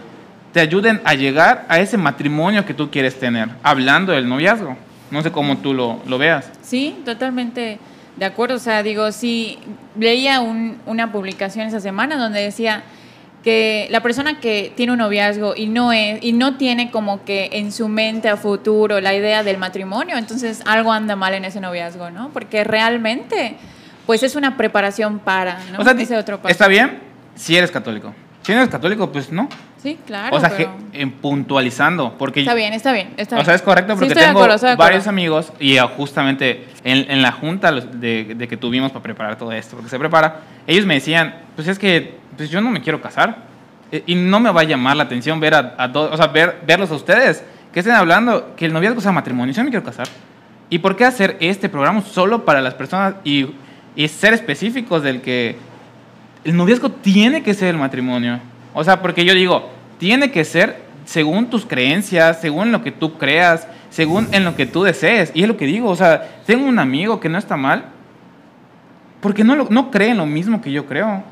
te 0.53 0.61
ayuden 0.61 1.01
a 1.05 1.15
llegar 1.15 1.65
a 1.69 1.79
ese 1.81 1.97
matrimonio 1.97 2.65
que 2.65 2.75
tú 2.75 2.91
quieres 2.91 3.19
tener, 3.19 3.49
hablando 3.63 4.13
del 4.13 4.29
noviazgo. 4.29 4.77
No 5.11 5.23
sé 5.23 5.31
cómo 5.33 5.59
tú 5.59 5.75
lo, 5.75 6.01
lo 6.07 6.19
veas. 6.19 6.51
Sí, 6.63 6.97
totalmente 7.05 7.79
de 8.17 8.25
acuerdo. 8.25 8.57
O 8.57 8.59
sea, 8.61 8.83
digo, 8.83 9.11
sí, 9.13 9.59
leía 9.99 10.41
un- 10.41 10.79
una 10.87 11.13
publicación 11.13 11.67
esa 11.67 11.81
semana 11.81 12.17
donde 12.17 12.41
decía 12.41 12.83
que 13.45 13.89
la 13.91 14.01
persona 14.01 14.41
que 14.41 14.73
tiene 14.75 14.93
un 14.93 14.99
noviazgo 14.99 15.55
y 15.55 15.67
no 15.67 15.93
y 15.93 16.33
no 16.33 16.57
tiene 16.57 16.91
como 16.91 17.25
que 17.25 17.51
en 17.53 17.73
su 17.73 17.89
mente 17.89 18.29
a 18.31 18.37
futuro 18.39 19.01
la 19.03 19.15
idea 19.15 19.43
del 19.43 19.59
matrimonio, 19.59 20.17
entonces 20.17 20.63
algo 20.65 20.93
anda 20.93 21.15
mal 21.15 21.35
en 21.35 21.45
ese 21.45 21.61
noviazgo, 21.61 22.11
¿no? 22.11 22.31
Porque 22.31 22.65
realmente 22.65 23.57
pues 24.07 24.23
es 24.23 24.37
una 24.37 24.57
preparación 24.57 25.19
para, 25.19 25.59
¿no? 25.73 25.79
O 25.81 25.85
sea, 25.85 25.93
ese 25.93 26.17
otro 26.17 26.39
paso. 26.39 26.51
está 26.53 26.69
bien 26.69 26.99
si 27.35 27.57
eres 27.57 27.71
católico. 27.71 28.15
Si 28.43 28.53
no 28.53 28.59
eres 28.59 28.71
católico, 28.71 29.11
pues 29.11 29.33
no. 29.33 29.49
Sí, 29.83 29.99
claro. 30.07 30.35
o 30.37 30.41
sea, 30.41 30.51
pero- 30.51 30.71
en 30.93 31.11
puntualizando. 31.13 32.15
Porque 32.19 32.41
Está 32.41 32.55
bien, 32.55 32.73
está 32.73 32.93
bien, 32.93 33.09
está 33.17 33.37
O 33.37 33.39
bien. 33.39 33.45
sea, 33.47 33.55
es 33.55 33.63
correcto 33.63 33.97
porque 33.97 34.15
tengo 34.15 34.43
acuerdo, 34.43 34.77
varios 34.77 35.07
amigos 35.07 35.53
y 35.61 35.77
ah, 35.79 35.89
justamente 35.89 36.67
en, 36.85 37.11
en 37.11 37.21
la 37.23 37.33
junta 37.33 37.71
de 37.73 38.47
que 38.49 38.57
tuvimos 38.57 38.93
para 38.93 39.03
preparar 39.03 39.37
todo 39.37 39.53
esto, 39.53 39.77
porque 39.77 39.91
se 39.91 39.99
prepara, 39.99 40.41
ellos 40.67 40.87
me 40.87 40.95
decían, 40.95 41.35
pues 41.55 41.69
es 41.69 41.79
que 41.79 42.17
pues 42.37 42.49
yo 42.51 42.61
no 42.63 42.71
me 42.71 42.81
quiero 42.81 43.01
casar 43.03 43.37
eh, 43.93 44.03
y 44.07 44.15
no 44.15 44.41
me 44.41 44.51
va 44.51 44.63
a 44.63 44.65
llamar 44.65 44.97
la 44.97 45.05
atención 45.05 45.39
ver 45.39 45.55
a, 45.55 45.75
a 45.79 45.93
todos, 45.93 46.13
o 46.13 46.17
sea, 46.17 46.29
ver, 46.29 46.61
verlos 46.67 46.91
a 46.91 46.95
ustedes 46.95 47.45
que 47.73 47.81
estén 47.81 47.95
hablando 47.95 48.55
que 48.57 48.67
el 48.67 48.73
noviazgo 48.73 49.01
sea 49.03 49.13
matrimonio, 49.13 49.53
yo 49.55 49.61
no 49.63 49.65
me 49.67 49.71
quiero 49.71 49.85
casar. 49.85 50.09
¿Y 50.71 50.79
por 50.79 50.97
qué 50.97 51.05
hacer 51.05 51.37
este 51.41 51.69
programa 51.69 52.01
solo 52.01 52.45
para 52.45 52.61
las 52.63 52.73
personas 52.75 53.17
y, 53.23 53.49
y 53.97 54.09
ser 54.09 54.35
específicos 54.35 55.03
del 55.03 55.21
que 55.21 55.57
el 56.45 56.57
noviazgo 56.57 56.91
tiene 56.91 57.43
que 57.43 57.55
ser 57.55 57.69
el 57.69 57.79
matrimonio? 57.79 58.41
O 58.75 58.83
sea, 58.85 59.01
porque 59.01 59.25
yo 59.25 59.35
digo, 59.35 59.71
tiene 59.99 60.31
que 60.31 60.45
ser 60.45 60.83
según 61.05 61.47
tus 61.51 61.67
creencias, 61.67 62.41
según 62.41 62.73
lo 62.73 62.83
que 62.83 62.91
tú 62.91 63.19
creas, 63.19 63.69
según 63.91 64.27
en 64.33 64.45
lo 64.45 64.57
que 64.57 64.67
tú 64.67 64.83
desees. 64.83 65.31
Y 65.35 65.43
es 65.43 65.49
lo 65.49 65.57
que 65.57 65.67
digo, 65.67 65.89
o 65.91 65.97
sea, 65.97 66.41
tengo 66.47 66.67
un 66.67 66.79
amigo 66.79 67.21
que 67.21 67.29
no 67.29 67.39
está 67.39 67.57
mal 67.57 67.85
porque 69.21 69.45
no, 69.45 69.57
lo- 69.57 69.69
no 69.71 69.91
cree 69.91 70.11
en 70.11 70.19
lo 70.19 70.27
mismo 70.27 70.61
que 70.61 70.71
yo 70.73 70.87
creo. 70.87 71.23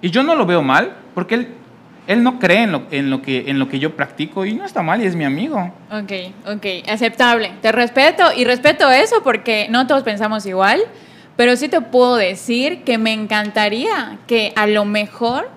Y 0.00 0.10
yo 0.10 0.22
no 0.22 0.34
lo 0.34 0.46
veo 0.46 0.62
mal 0.62 0.92
porque 1.14 1.34
él, 1.34 1.48
él 2.06 2.22
no 2.22 2.38
cree 2.38 2.62
en 2.64 2.72
lo, 2.72 2.82
en, 2.90 3.10
lo 3.10 3.22
que, 3.22 3.44
en 3.50 3.58
lo 3.58 3.68
que 3.68 3.78
yo 3.78 3.94
practico 3.96 4.44
y 4.44 4.54
no 4.54 4.64
está 4.64 4.82
mal 4.82 5.02
y 5.02 5.06
es 5.06 5.14
mi 5.16 5.24
amigo. 5.24 5.72
Ok, 5.90 6.12
ok, 6.56 6.66
aceptable. 6.88 7.52
Te 7.60 7.72
respeto 7.72 8.24
y 8.36 8.44
respeto 8.44 8.90
eso 8.90 9.22
porque 9.22 9.66
no 9.70 9.86
todos 9.86 10.02
pensamos 10.02 10.46
igual, 10.46 10.80
pero 11.38 11.56
sí 11.56 11.68
te 11.68 11.80
puedo 11.80 12.16
decir 12.16 12.82
que 12.82 12.98
me 12.98 13.12
encantaría 13.12 14.18
que 14.26 14.52
a 14.56 14.66
lo 14.66 14.84
mejor 14.84 15.48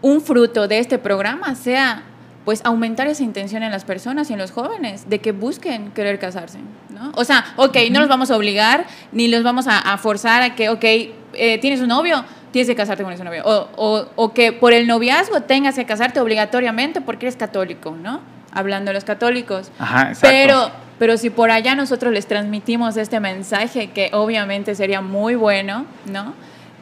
un 0.00 0.20
fruto 0.20 0.66
de 0.68 0.78
este 0.80 0.98
programa 0.98 1.54
sea 1.54 2.02
pues 2.44 2.60
aumentar 2.64 3.06
esa 3.06 3.22
intención 3.22 3.62
en 3.62 3.70
las 3.70 3.84
personas 3.84 4.28
y 4.28 4.32
en 4.32 4.40
los 4.40 4.50
jóvenes 4.50 5.08
de 5.08 5.20
que 5.20 5.30
busquen 5.30 5.92
querer 5.92 6.18
casarse, 6.18 6.58
¿no? 6.90 7.12
O 7.14 7.22
sea, 7.24 7.44
ok, 7.54 7.76
no 7.92 8.00
los 8.00 8.08
vamos 8.08 8.32
a 8.32 8.36
obligar 8.36 8.84
ni 9.12 9.28
los 9.28 9.44
vamos 9.44 9.68
a, 9.68 9.78
a 9.78 9.96
forzar 9.96 10.42
a 10.42 10.56
que, 10.56 10.68
ok, 10.68 10.82
eh, 10.84 11.58
tienes 11.60 11.80
un 11.80 11.86
novio, 11.88 12.24
tienes 12.50 12.66
que 12.68 12.74
casarte 12.74 13.04
con 13.04 13.12
ese 13.12 13.22
novio. 13.22 13.42
O, 13.44 13.68
o- 13.76 14.06
o 14.16 14.32
que 14.34 14.52
por 14.52 14.72
el 14.72 14.88
noviazgo 14.88 15.42
tengas 15.42 15.76
que 15.76 15.84
casarte 15.86 16.18
obligatoriamente 16.18 17.00
porque 17.00 17.26
eres 17.26 17.36
católico, 17.36 17.92
¿no? 17.92 18.20
Hablando 18.52 18.88
de 18.90 18.94
los 18.94 19.04
católicos. 19.04 19.70
Ajá, 19.78 20.08
exacto. 20.08 20.26
Pero, 20.28 20.70
pero 21.02 21.16
si 21.16 21.30
por 21.30 21.50
allá 21.50 21.74
nosotros 21.74 22.12
les 22.12 22.28
transmitimos 22.28 22.96
este 22.96 23.18
mensaje, 23.18 23.90
que 23.90 24.10
obviamente 24.12 24.76
sería 24.76 25.00
muy 25.00 25.34
bueno, 25.34 25.84
¿no? 26.06 26.32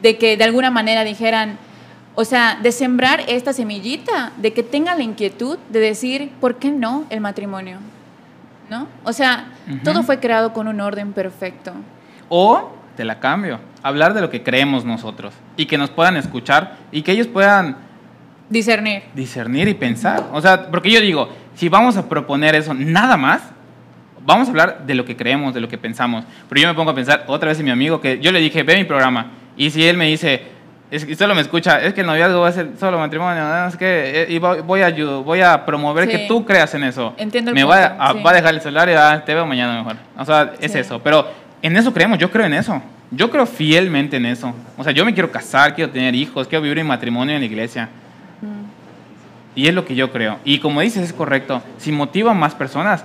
De 0.03 0.19
que 0.19 0.37
de 0.37 0.43
alguna 0.43 0.69
manera 0.69 1.03
dijeran, 1.03 1.57
o 2.13 2.23
sea, 2.23 2.59
de 2.61 2.71
sembrar 2.71 3.21
esta 3.27 3.51
semillita, 3.51 4.31
de 4.37 4.53
que 4.53 4.61
tengan 4.61 4.99
la 4.99 5.03
inquietud 5.03 5.57
de 5.71 5.79
decir, 5.79 6.29
¿por 6.39 6.57
qué 6.57 6.69
no 6.69 7.05
el 7.09 7.19
matrimonio? 7.19 7.79
¿No? 8.69 8.87
O 9.05 9.11
sea, 9.11 9.53
todo 9.83 10.03
fue 10.03 10.19
creado 10.19 10.53
con 10.53 10.67
un 10.67 10.81
orden 10.81 11.13
perfecto. 11.13 11.71
O 12.29 12.73
te 12.95 13.03
la 13.03 13.19
cambio, 13.19 13.59
hablar 13.81 14.13
de 14.13 14.21
lo 14.21 14.29
que 14.29 14.43
creemos 14.43 14.85
nosotros 14.85 15.33
y 15.57 15.65
que 15.65 15.79
nos 15.79 15.89
puedan 15.89 16.15
escuchar 16.15 16.77
y 16.91 17.01
que 17.01 17.13
ellos 17.13 17.25
puedan 17.25 17.75
Discernir. 18.51 19.01
discernir 19.15 19.67
y 19.67 19.73
pensar. 19.73 20.29
O 20.31 20.39
sea, 20.41 20.69
porque 20.69 20.91
yo 20.91 21.01
digo, 21.01 21.27
si 21.55 21.69
vamos 21.69 21.97
a 21.97 22.07
proponer 22.07 22.53
eso 22.53 22.75
nada 22.75 23.17
más, 23.17 23.41
vamos 24.25 24.47
a 24.47 24.51
hablar 24.51 24.85
de 24.85 24.95
lo 24.95 25.05
que 25.05 25.15
creemos, 25.15 25.53
de 25.53 25.61
lo 25.61 25.67
que 25.67 25.77
pensamos. 25.77 26.25
Pero 26.49 26.61
yo 26.61 26.67
me 26.67 26.73
pongo 26.73 26.91
a 26.91 26.95
pensar 26.95 27.23
otra 27.27 27.49
vez 27.49 27.59
en 27.59 27.65
mi 27.65 27.71
amigo 27.71 27.99
que 28.01 28.19
yo 28.19 28.31
le 28.31 28.39
dije, 28.39 28.63
ve 28.63 28.75
mi 28.77 28.83
programa. 28.83 29.27
Y 29.57 29.69
si 29.69 29.85
él 29.85 29.97
me 29.97 30.07
dice, 30.07 30.41
es 30.89 31.05
que 31.05 31.15
solo 31.15 31.33
me 31.35 31.41
escucha, 31.41 31.81
es 31.81 31.93
que 31.93 32.01
el 32.01 32.07
noviazgo 32.07 32.41
va 32.41 32.49
a 32.49 32.51
ser 32.51 32.71
solo 32.79 32.97
matrimonio, 32.99 33.43
¿no? 33.43 33.67
es 33.67 33.77
que 33.77 34.23
eh, 34.23 34.25
y 34.29 34.39
voy, 34.39 34.81
a 34.81 34.87
ayudar, 34.87 35.23
voy 35.23 35.41
a 35.41 35.65
promover 35.65 36.05
Sí. 36.05 36.11
que 36.11 36.17
tú 36.27 36.45
creas 36.45 36.73
en 36.75 36.83
eso. 36.83 37.13
Entiendo 37.17 37.51
el 37.51 37.55
me 37.55 37.63
va 37.63 37.89
punto, 37.89 38.03
a, 38.03 38.13
sí. 38.13 38.19
va 38.23 38.31
a 38.31 38.33
dejar 38.33 38.53
el 38.53 38.61
celular 38.61 38.89
y 38.89 38.93
ah, 38.93 39.23
te 39.25 39.33
veo 39.33 39.45
mañana 39.45 39.77
mejor. 39.77 39.95
O 40.17 40.25
sea, 40.25 40.53
es 40.59 40.71
Sí. 40.71 40.79
eso. 40.79 40.99
Pero 41.01 41.27
en 41.61 41.77
eso 41.77 41.93
creemos, 41.93 42.17
yo 42.17 42.29
creo 42.29 42.45
en 42.45 42.53
eso. 42.53 42.81
Yo 43.11 43.29
creo 43.29 43.45
fielmente 43.45 44.17
en 44.17 44.25
eso. 44.25 44.53
O 44.77 44.83
sea, 44.83 44.93
yo 44.93 45.03
me 45.05 45.13
quiero 45.13 45.31
casar, 45.31 45.75
quiero 45.75 45.91
tener 45.91 46.15
hijos, 46.15 46.47
quiero 46.47 46.61
vivir 46.61 46.79
en 46.79 46.87
matrimonio 46.87 47.35
en 47.35 47.41
la 47.41 47.45
iglesia. 47.45 47.89
Y 49.53 49.67
es 49.67 49.73
lo 49.73 49.83
que 49.85 49.95
yo 49.95 50.11
creo. 50.11 50.39
Y 50.45 50.59
como 50.59 50.79
dices, 50.81 51.03
es 51.03 51.13
correcto. 51.13 51.61
Si 51.77 51.91
motiva 51.91 52.31
a 52.31 52.33
más 52.33 52.55
personas, 52.55 53.03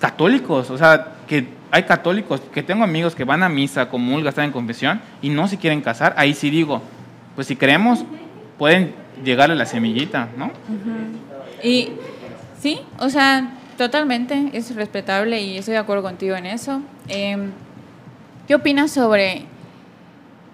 católicos, 0.00 0.70
o 0.70 0.78
sea, 0.78 1.14
que 1.26 1.48
hay 1.70 1.82
católicos, 1.84 2.40
que 2.52 2.62
tengo 2.62 2.84
amigos 2.84 3.14
que 3.14 3.24
van 3.24 3.42
a 3.42 3.48
misa, 3.48 3.88
comulgan, 3.88 4.28
están 4.28 4.44
en 4.46 4.52
confesión 4.52 5.00
y 5.20 5.28
no 5.28 5.48
se 5.48 5.58
quieren 5.58 5.80
casar, 5.80 6.14
ahí 6.16 6.34
sí 6.34 6.50
digo, 6.50 6.82
pues 7.34 7.46
si 7.46 7.56
queremos, 7.56 8.04
pueden 8.58 8.94
llegarle 9.24 9.56
la 9.56 9.66
semillita, 9.66 10.28
¿no? 10.36 10.50
Y 11.62 11.90
sí, 12.60 12.80
o 12.98 13.08
sea, 13.08 13.50
totalmente, 13.76 14.50
es 14.52 14.74
respetable 14.74 15.40
y 15.40 15.58
estoy 15.58 15.72
de 15.72 15.78
acuerdo 15.78 16.02
contigo 16.02 16.36
en 16.36 16.46
eso. 16.46 16.80
Em, 17.08 17.50
¿Qué 18.46 18.54
opinas 18.54 18.90
sobre 18.90 19.46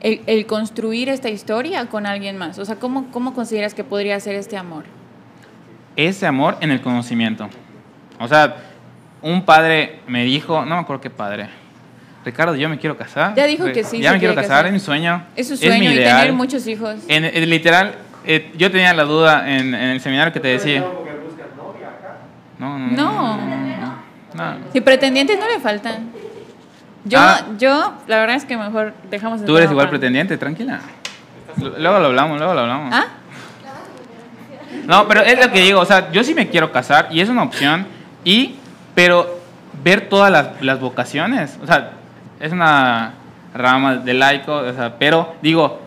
el, 0.00 0.22
el 0.26 0.46
construir 0.46 1.08
esta 1.08 1.28
historia 1.28 1.86
con 1.86 2.06
alguien 2.06 2.38
más? 2.38 2.58
O 2.58 2.64
sea, 2.64 2.76
¿cómo, 2.76 3.10
¿cómo 3.10 3.34
consideras 3.34 3.74
que 3.74 3.84
podría 3.84 4.18
ser 4.20 4.36
este 4.36 4.56
amor? 4.56 4.84
Ese 5.96 6.26
amor 6.26 6.56
en 6.60 6.70
el 6.70 6.80
conocimiento. 6.80 7.48
O 8.18 8.28
sea, 8.28 8.56
un 9.22 9.44
padre 9.44 10.00
me 10.06 10.24
dijo, 10.24 10.64
no 10.64 10.74
me 10.76 10.80
acuerdo 10.82 11.00
qué 11.02 11.10
padre. 11.10 11.48
Ricardo, 12.24 12.54
yo 12.54 12.68
me 12.68 12.78
quiero 12.78 12.96
casar. 12.96 13.34
Ya 13.34 13.46
dijo 13.46 13.64
que 13.72 13.82
sí, 13.84 13.98
Ya 14.00 14.10
se 14.10 14.14
me 14.16 14.18
quiero 14.18 14.34
casar, 14.34 14.48
casar. 14.50 14.66
es 14.66 14.72
mi 14.72 14.80
sueño. 14.80 15.22
Es 15.36 15.48
su 15.48 15.54
mi 15.54 15.58
sueño 15.58 15.90
y 15.90 15.94
ideal. 15.94 16.18
tener 16.20 16.32
muchos 16.34 16.66
hijos. 16.66 16.96
En, 17.08 17.24
en 17.24 17.48
literal, 17.50 17.94
eh, 18.26 18.52
yo 18.56 18.70
tenía 18.70 18.92
la 18.92 19.04
duda 19.04 19.48
en, 19.50 19.74
en 19.74 19.90
el 19.90 20.00
seminario 20.00 20.32
que 20.32 20.40
te 20.40 20.48
decía. 20.48 20.84
No, 22.58 22.78
no, 22.78 22.88
No. 22.90 23.36
no, 23.38 23.46
no, 23.46 23.94
no. 24.34 24.56
Si 24.72 24.80
pretendientes 24.82 25.38
no 25.38 25.48
le 25.48 25.58
faltan. 25.60 26.10
Yo, 27.04 27.18
Ah. 27.18 27.40
yo, 27.58 27.94
la 28.06 28.20
verdad 28.20 28.36
es 28.36 28.44
que 28.44 28.56
mejor 28.58 28.92
dejamos 29.10 29.40
el 29.40 29.46
Tú 29.46 29.56
eres 29.56 29.70
igual 29.70 29.88
pretendiente, 29.88 30.36
tranquila. 30.36 30.80
Luego 31.56 31.98
lo 31.98 32.06
hablamos, 32.06 32.38
luego 32.38 32.52
lo 32.52 32.60
hablamos. 32.60 32.92
¿Ah? 32.94 33.06
No, 34.86 35.08
pero 35.08 35.22
es 35.22 35.38
lo 35.44 35.50
que 35.50 35.60
digo, 35.60 35.80
o 35.80 35.84
sea, 35.86 36.10
yo 36.12 36.22
sí 36.22 36.34
me 36.34 36.48
quiero 36.48 36.70
casar 36.72 37.08
y 37.10 37.20
es 37.20 37.28
una 37.28 37.42
opción, 37.44 37.86
y, 38.24 38.56
pero 38.94 39.38
ver 39.82 40.08
todas 40.08 40.30
las, 40.30 40.62
las 40.62 40.80
vocaciones, 40.80 41.58
o 41.62 41.66
sea, 41.66 41.92
es 42.40 42.52
una 42.52 43.14
rama 43.54 43.96
de 43.96 44.14
laico, 44.14 44.54
o 44.54 44.72
sea, 44.72 44.98
pero 44.98 45.34
digo, 45.42 45.80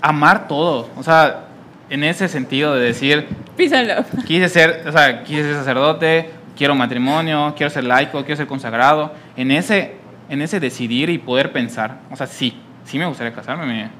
amar 0.00 0.48
todo, 0.48 0.88
o 0.96 1.02
sea, 1.02 1.44
en 1.88 2.04
ese 2.04 2.28
sentido 2.28 2.74
de 2.74 2.86
decir, 2.86 3.28
Písalo. 3.56 4.04
quise 4.26 4.48
ser, 4.48 4.84
o 4.86 4.92
sea, 4.92 5.24
quise 5.24 5.42
ser 5.42 5.54
sacerdote, 5.54 6.30
quiero 6.56 6.74
matrimonio, 6.74 7.54
quiero 7.56 7.70
ser 7.70 7.84
laico, 7.84 8.20
quiero 8.20 8.36
ser 8.36 8.46
consagrado, 8.46 9.12
en 9.36 9.50
ese, 9.50 9.96
en 10.28 10.42
ese 10.42 10.60
decidir 10.60 11.10
y 11.10 11.18
poder 11.18 11.52
pensar, 11.52 11.98
o 12.10 12.16
sea, 12.16 12.26
sí, 12.26 12.56
sí 12.84 12.98
me 12.98 13.06
gustaría 13.06 13.32
casarme, 13.32 13.66
me, 13.66 13.90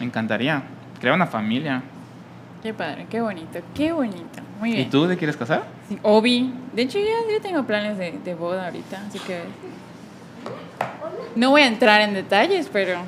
me 0.00 0.06
encantaría, 0.06 0.62
crear 1.00 1.14
una 1.14 1.26
familia. 1.26 1.82
Qué 2.62 2.74
padre, 2.74 3.06
qué 3.08 3.20
bonito, 3.20 3.60
qué 3.74 3.92
bonito. 3.92 4.45
Muy 4.60 4.72
bien. 4.72 4.82
¿Y 4.86 4.90
tú 4.90 5.06
te 5.06 5.16
quieres 5.16 5.36
casar? 5.36 5.64
Sí, 5.88 5.98
Obi. 6.02 6.52
De 6.72 6.82
hecho, 6.82 6.98
ya 6.98 7.32
yo 7.32 7.40
tengo 7.42 7.64
planes 7.64 7.98
de, 7.98 8.12
de 8.24 8.34
boda 8.34 8.66
ahorita, 8.66 9.00
así 9.08 9.18
que. 9.20 9.40
No 11.34 11.50
voy 11.50 11.62
a 11.62 11.66
entrar 11.66 12.00
en 12.00 12.14
detalles, 12.14 12.68
pero. 12.72 12.98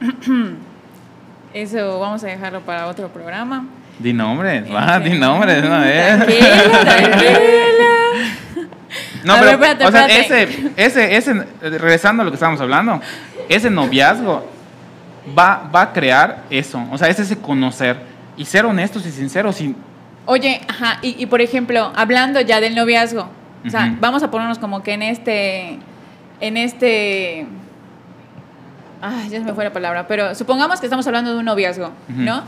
Eso 1.54 1.98
vamos 1.98 2.22
a 2.22 2.26
dejarlo 2.26 2.60
para 2.60 2.86
otro 2.86 3.08
programa. 3.08 3.66
Di 3.98 4.12
nombres, 4.12 4.62
Este, 4.62 4.72
va, 4.74 4.98
di 5.00 5.18
nombres 5.18 5.62
de 5.62 5.68
una 5.68 5.80
vez. 5.80 6.16
Tranquila, 6.16 6.80
tranquila. 6.82 7.40
No, 9.24 9.32
A 9.32 9.38
pero, 9.40 9.44
ver, 9.46 9.54
espérate, 9.54 9.86
o 9.86 9.90
sea, 9.90 10.06
espérate. 10.06 10.72
ese, 10.76 11.16
ese, 11.16 11.16
ese, 11.16 11.78
regresando 11.78 12.22
a 12.22 12.24
lo 12.24 12.30
que 12.30 12.34
estábamos 12.36 12.60
hablando, 12.60 13.00
ese 13.48 13.70
noviazgo 13.70 14.46
va, 15.36 15.68
va 15.74 15.82
a 15.82 15.92
crear 15.92 16.42
eso, 16.50 16.80
o 16.92 16.98
sea, 16.98 17.08
es 17.08 17.18
ese 17.18 17.36
conocer 17.38 17.96
y 18.36 18.44
ser 18.44 18.66
honestos 18.66 19.04
y 19.06 19.10
sinceros 19.10 19.56
sin, 19.56 19.74
Oye, 20.26 20.60
ajá, 20.68 20.98
y, 21.02 21.20
y 21.22 21.26
por 21.26 21.40
ejemplo, 21.40 21.92
hablando 21.94 22.40
ya 22.40 22.60
del 22.60 22.74
noviazgo, 22.74 23.28
o 23.64 23.70
sea, 23.70 23.96
vamos 24.00 24.22
a 24.22 24.30
ponernos 24.30 24.58
como 24.58 24.82
que 24.82 24.92
en 24.92 25.02
este, 25.02 25.78
en 26.40 26.56
este, 26.56 27.46
ah, 29.02 29.22
ya 29.24 29.38
se 29.38 29.44
me 29.44 29.54
fue 29.54 29.64
la 29.64 29.72
palabra, 29.72 30.06
pero 30.06 30.34
supongamos 30.34 30.78
que 30.78 30.86
estamos 30.86 31.06
hablando 31.06 31.32
de 31.32 31.38
un 31.38 31.44
noviazgo. 31.44 31.90
¿no? 32.08 32.42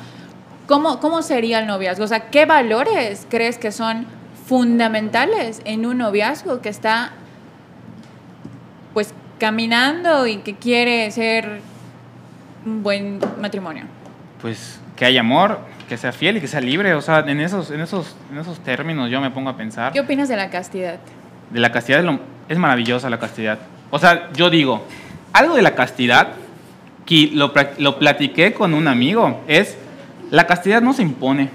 ¿Cómo, 0.66 1.00
¿Cómo 1.00 1.22
sería 1.22 1.58
el 1.60 1.66
noviazgo? 1.66 2.04
O 2.04 2.08
sea, 2.08 2.30
¿qué 2.30 2.46
valores 2.46 3.26
crees 3.28 3.58
que 3.58 3.72
son 3.72 4.06
fundamentales 4.46 5.60
en 5.64 5.86
un 5.86 5.98
noviazgo 5.98 6.60
que 6.60 6.68
está, 6.68 7.12
pues, 8.94 9.12
caminando 9.38 10.26
y 10.26 10.38
que 10.38 10.54
quiere 10.54 11.10
ser 11.10 11.60
un 12.64 12.82
buen 12.82 13.20
matrimonio? 13.40 13.84
pues, 14.40 14.80
que 14.96 15.04
haya 15.04 15.20
amor, 15.20 15.60
que 15.88 15.96
sea 15.96 16.12
fiel 16.12 16.36
y 16.36 16.40
que 16.40 16.46
sea 16.46 16.60
libre, 16.60 16.94
o 16.94 17.00
sea, 17.00 17.20
en 17.20 17.40
esos, 17.40 17.70
en 17.70 17.80
esos, 17.80 18.14
en 18.30 18.38
esos 18.38 18.60
términos 18.60 19.10
yo 19.10 19.20
me 19.20 19.30
pongo 19.30 19.50
a 19.50 19.56
pensar. 19.56 19.92
¿Qué 19.92 20.00
opinas 20.00 20.28
de 20.28 20.36
la 20.36 20.50
castidad? 20.50 20.96
de 21.50 21.60
la 21.60 21.72
castidad 21.72 22.00
es, 22.00 22.04
lo- 22.04 22.20
es 22.48 22.58
maravillosa 22.58 23.08
la 23.08 23.18
castidad. 23.18 23.58
O 23.90 23.98
sea, 23.98 24.28
yo 24.34 24.50
digo, 24.50 24.84
algo 25.32 25.54
de 25.54 25.62
la 25.62 25.74
castidad 25.74 26.28
que 27.06 27.30
lo, 27.32 27.52
lo 27.78 27.98
platiqué 27.98 28.52
con 28.52 28.74
un 28.74 28.86
amigo 28.86 29.40
es 29.48 29.78
la 30.30 30.46
castidad 30.46 30.82
no 30.82 30.92
se 30.92 31.00
impone. 31.00 31.48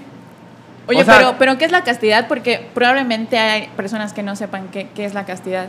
Oye, 0.88 1.00
O 1.00 1.04
sea- 1.04 1.16
pero, 1.18 1.34
pero 1.38 1.58
¿qué 1.58 1.64
es 1.64 1.70
la 1.70 1.84
castidad? 1.84 2.26
Porque 2.26 2.66
probablemente 2.74 3.38
hay 3.38 3.68
personas 3.76 4.12
que 4.12 4.24
no 4.24 4.34
sepan 4.34 4.66
qué, 4.72 4.88
qué 4.96 5.04
es 5.04 5.14
la 5.14 5.24
castidad. 5.24 5.66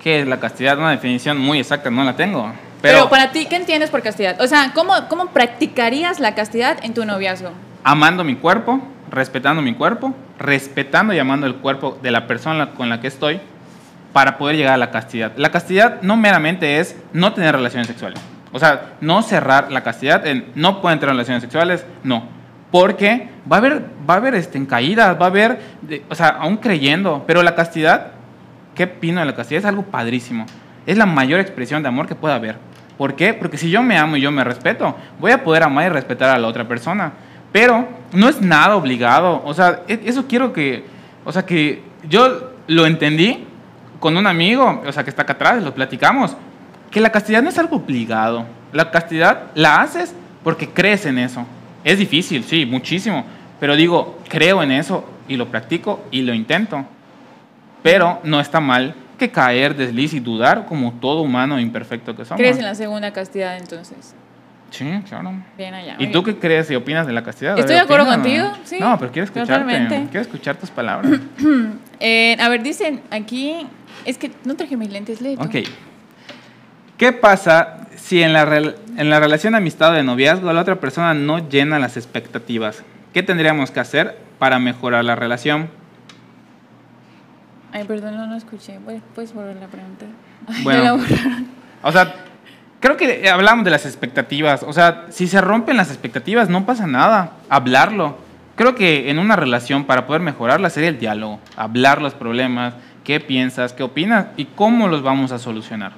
¿Qué 0.00 0.20
es 0.20 0.28
la 0.28 0.38
castidad? 0.38 0.78
Una 0.78 0.92
definición 0.92 1.36
muy 1.38 1.58
exacta, 1.58 1.90
no 1.90 2.04
la 2.04 2.14
tengo. 2.14 2.52
Pero, 2.80 2.98
Pero, 2.98 3.08
para 3.10 3.32
ti, 3.32 3.46
¿qué 3.46 3.56
entiendes 3.56 3.90
por 3.90 4.00
castidad? 4.00 4.40
O 4.40 4.46
sea, 4.46 4.70
¿cómo, 4.74 4.94
¿cómo 5.08 5.26
practicarías 5.26 6.20
la 6.20 6.34
castidad 6.36 6.78
en 6.84 6.94
tu 6.94 7.04
noviazgo? 7.04 7.50
Amando 7.84 8.24
mi 8.24 8.36
cuerpo, 8.36 8.80
respetando 9.10 9.62
mi 9.62 9.74
cuerpo, 9.74 10.14
respetando 10.38 11.12
y 11.12 11.18
amando 11.18 11.46
el 11.46 11.56
cuerpo 11.56 11.98
de 12.02 12.10
la 12.10 12.26
persona 12.26 12.70
con 12.70 12.88
la 12.88 13.00
que 13.00 13.06
estoy 13.08 13.40
para 14.12 14.38
poder 14.38 14.56
llegar 14.56 14.74
a 14.74 14.78
la 14.78 14.90
castidad. 14.90 15.32
La 15.36 15.50
castidad 15.50 16.02
no 16.02 16.16
meramente 16.16 16.78
es 16.80 16.96
no 17.12 17.32
tener 17.32 17.54
relaciones 17.54 17.86
sexuales. 17.86 18.20
O 18.52 18.58
sea, 18.58 18.94
no 19.00 19.22
cerrar 19.22 19.70
la 19.70 19.82
castidad 19.82 20.26
en 20.26 20.46
no 20.56 20.80
pueden 20.80 20.98
tener 20.98 21.14
relaciones 21.14 21.42
sexuales, 21.42 21.86
no. 22.02 22.24
Porque 22.72 23.28
va 23.50 23.56
a 23.56 23.58
haber, 23.58 23.84
va 24.08 24.14
a 24.14 24.16
haber 24.16 24.34
este, 24.34 24.64
caídas, 24.66 25.16
va 25.20 25.26
a 25.26 25.28
haber, 25.28 25.60
de- 25.82 26.04
o 26.08 26.14
sea, 26.14 26.28
aún 26.28 26.56
creyendo, 26.56 27.24
pero 27.26 27.42
la 27.42 27.54
castidad, 27.54 28.08
¿qué 28.74 28.84
opino 28.84 29.20
de 29.20 29.26
la 29.26 29.34
castidad? 29.34 29.60
Es 29.60 29.64
algo 29.66 29.82
padrísimo. 29.84 30.46
Es 30.86 30.96
la 30.98 31.06
mayor 31.06 31.38
expresión 31.40 31.82
de 31.82 31.88
amor 31.88 32.06
que 32.08 32.14
pueda 32.16 32.34
haber. 32.36 32.56
¿Por 32.98 33.14
qué? 33.14 33.34
Porque 33.34 33.56
si 33.56 33.70
yo 33.70 33.82
me 33.82 33.96
amo 33.96 34.16
y 34.16 34.20
yo 34.20 34.30
me 34.32 34.42
respeto, 34.44 34.96
voy 35.20 35.30
a 35.32 35.42
poder 35.44 35.62
amar 35.62 35.86
y 35.86 35.88
respetar 35.88 36.30
a 36.30 36.38
la 36.38 36.46
otra 36.48 36.66
persona. 36.66 37.12
Pero 37.52 37.88
no 38.12 38.28
es 38.28 38.40
nada 38.40 38.76
obligado. 38.76 39.42
O 39.44 39.54
sea, 39.54 39.82
e- 39.88 40.00
eso 40.04 40.26
quiero 40.26 40.52
que, 40.52 40.84
o 41.24 41.32
sea, 41.32 41.44
que 41.44 41.82
yo 42.08 42.52
lo 42.66 42.86
entendí 42.86 43.44
con 43.98 44.16
un 44.16 44.26
amigo, 44.26 44.82
o 44.86 44.92
sea, 44.92 45.04
que 45.04 45.10
está 45.10 45.22
acá 45.22 45.34
atrás, 45.34 45.62
lo 45.62 45.74
platicamos, 45.74 46.36
que 46.90 47.00
la 47.00 47.10
castidad 47.10 47.42
no 47.42 47.48
es 47.48 47.58
algo 47.58 47.76
obligado. 47.76 48.44
La 48.72 48.90
castidad 48.90 49.48
la 49.54 49.82
haces 49.82 50.14
porque 50.42 50.68
crees 50.68 51.06
en 51.06 51.18
eso. 51.18 51.44
Es 51.84 51.98
difícil, 51.98 52.44
sí, 52.44 52.66
muchísimo. 52.66 53.24
Pero 53.58 53.76
digo, 53.76 54.18
creo 54.28 54.62
en 54.62 54.72
eso 54.72 55.04
y 55.28 55.36
lo 55.36 55.48
practico 55.48 56.00
y 56.10 56.22
lo 56.22 56.32
intento. 56.32 56.84
Pero 57.82 58.20
no 58.24 58.40
está 58.40 58.60
mal 58.60 58.94
que 59.18 59.30
caer, 59.30 59.76
desliz 59.76 60.14
y 60.14 60.20
dudar 60.20 60.66
como 60.66 60.92
todo 60.94 61.20
humano 61.20 61.60
imperfecto 61.60 62.16
que 62.16 62.24
somos. 62.24 62.40
¿Crees 62.40 62.58
en 62.58 62.64
la 62.64 62.74
segunda 62.74 63.12
castidad 63.12 63.58
entonces? 63.58 64.14
Sí, 64.70 64.88
claro. 65.08 65.32
Bien 65.58 65.74
allá. 65.74 65.96
¿Y 65.98 66.04
muy 66.04 66.12
tú 66.12 66.22
bien. 66.22 66.36
qué 66.36 66.40
crees 66.40 66.70
y 66.70 66.74
opinas 66.76 67.06
de 67.06 67.12
la 67.12 67.22
castidad? 67.24 67.58
Estoy 67.58 67.74
de 67.74 67.80
acuerdo 67.80 68.06
contigo, 68.06 68.50
sí, 68.64 68.78
No, 68.80 68.96
pero 68.98 69.10
quiero 69.12 69.24
escucharte. 69.24 69.52
totalmente. 69.52 70.06
Quiero 70.10 70.20
escuchar 70.22 70.56
tus 70.56 70.70
palabras. 70.70 71.12
Eh, 72.02 72.34
a 72.40 72.48
ver, 72.48 72.62
dicen 72.62 73.02
aquí, 73.10 73.54
es 74.06 74.16
que 74.16 74.30
no 74.46 74.56
traje 74.56 74.74
mis 74.74 74.88
lentes, 74.90 75.18
tú. 75.18 75.26
ok. 75.38 75.54
¿Qué 76.96 77.12
pasa 77.12 77.86
si 77.94 78.22
en 78.22 78.32
la, 78.32 78.42
en 78.96 79.10
la 79.10 79.20
relación 79.20 79.54
amistad 79.54 79.90
o 79.90 79.92
de 79.92 80.02
noviazgo 80.02 80.50
la 80.54 80.62
otra 80.62 80.76
persona 80.80 81.12
no 81.12 81.46
llena 81.50 81.78
las 81.78 81.98
expectativas? 81.98 82.82
¿Qué 83.12 83.22
tendríamos 83.22 83.70
que 83.70 83.80
hacer 83.80 84.16
para 84.38 84.58
mejorar 84.58 85.04
la 85.04 85.14
relación? 85.14 85.68
Ay, 87.72 87.84
perdón, 87.84 88.16
no, 88.16 88.26
no 88.26 88.36
escuché. 88.36 88.78
Voy- 88.78 89.02
¿Puedes 89.14 89.32
volver 89.34 89.56
la 89.56 89.66
pregunta? 89.66 90.06
Ay, 90.48 90.64
Bueno. 90.64 90.82
la 90.82 90.92
borraron. 90.92 91.46
O 91.82 91.92
sea, 91.92 92.14
creo 92.80 92.96
que 92.96 93.28
hablamos 93.28 93.64
de 93.64 93.70
las 93.70 93.86
expectativas. 93.86 94.62
O 94.62 94.72
sea, 94.72 95.06
si 95.10 95.28
se 95.28 95.40
rompen 95.40 95.76
las 95.76 95.90
expectativas, 95.90 96.48
no 96.48 96.66
pasa 96.66 96.86
nada. 96.86 97.32
Hablarlo. 97.48 98.18
Creo 98.56 98.74
que 98.74 99.10
en 99.10 99.18
una 99.18 99.36
relación, 99.36 99.84
para 99.84 100.06
poder 100.06 100.22
mejorarla, 100.22 100.68
sería 100.70 100.88
el 100.88 100.98
diálogo. 100.98 101.40
Hablar 101.56 102.02
los 102.02 102.14
problemas, 102.14 102.74
qué 103.04 103.20
piensas, 103.20 103.72
qué 103.72 103.82
opinas 103.82 104.26
y 104.36 104.46
cómo 104.46 104.88
los 104.88 105.02
vamos 105.02 105.32
a 105.32 105.38
solucionar. 105.38 105.92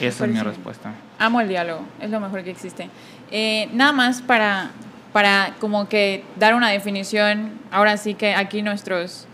Esa 0.00 0.24
es 0.24 0.30
mi 0.30 0.40
respuesta. 0.40 0.92
Amo 1.18 1.40
el 1.40 1.48
diálogo, 1.48 1.82
es 2.00 2.10
lo 2.10 2.20
mejor 2.20 2.44
que 2.44 2.50
existe. 2.50 2.88
Eh, 3.30 3.68
nada 3.72 3.92
más 3.92 4.22
para, 4.22 4.70
para 5.12 5.54
como 5.60 5.88
que 5.88 6.24
dar 6.36 6.54
una 6.54 6.68
definición, 6.68 7.52
ahora 7.70 7.96
sí 7.96 8.14
que 8.14 8.34
aquí 8.34 8.62
nuestros 8.62 9.26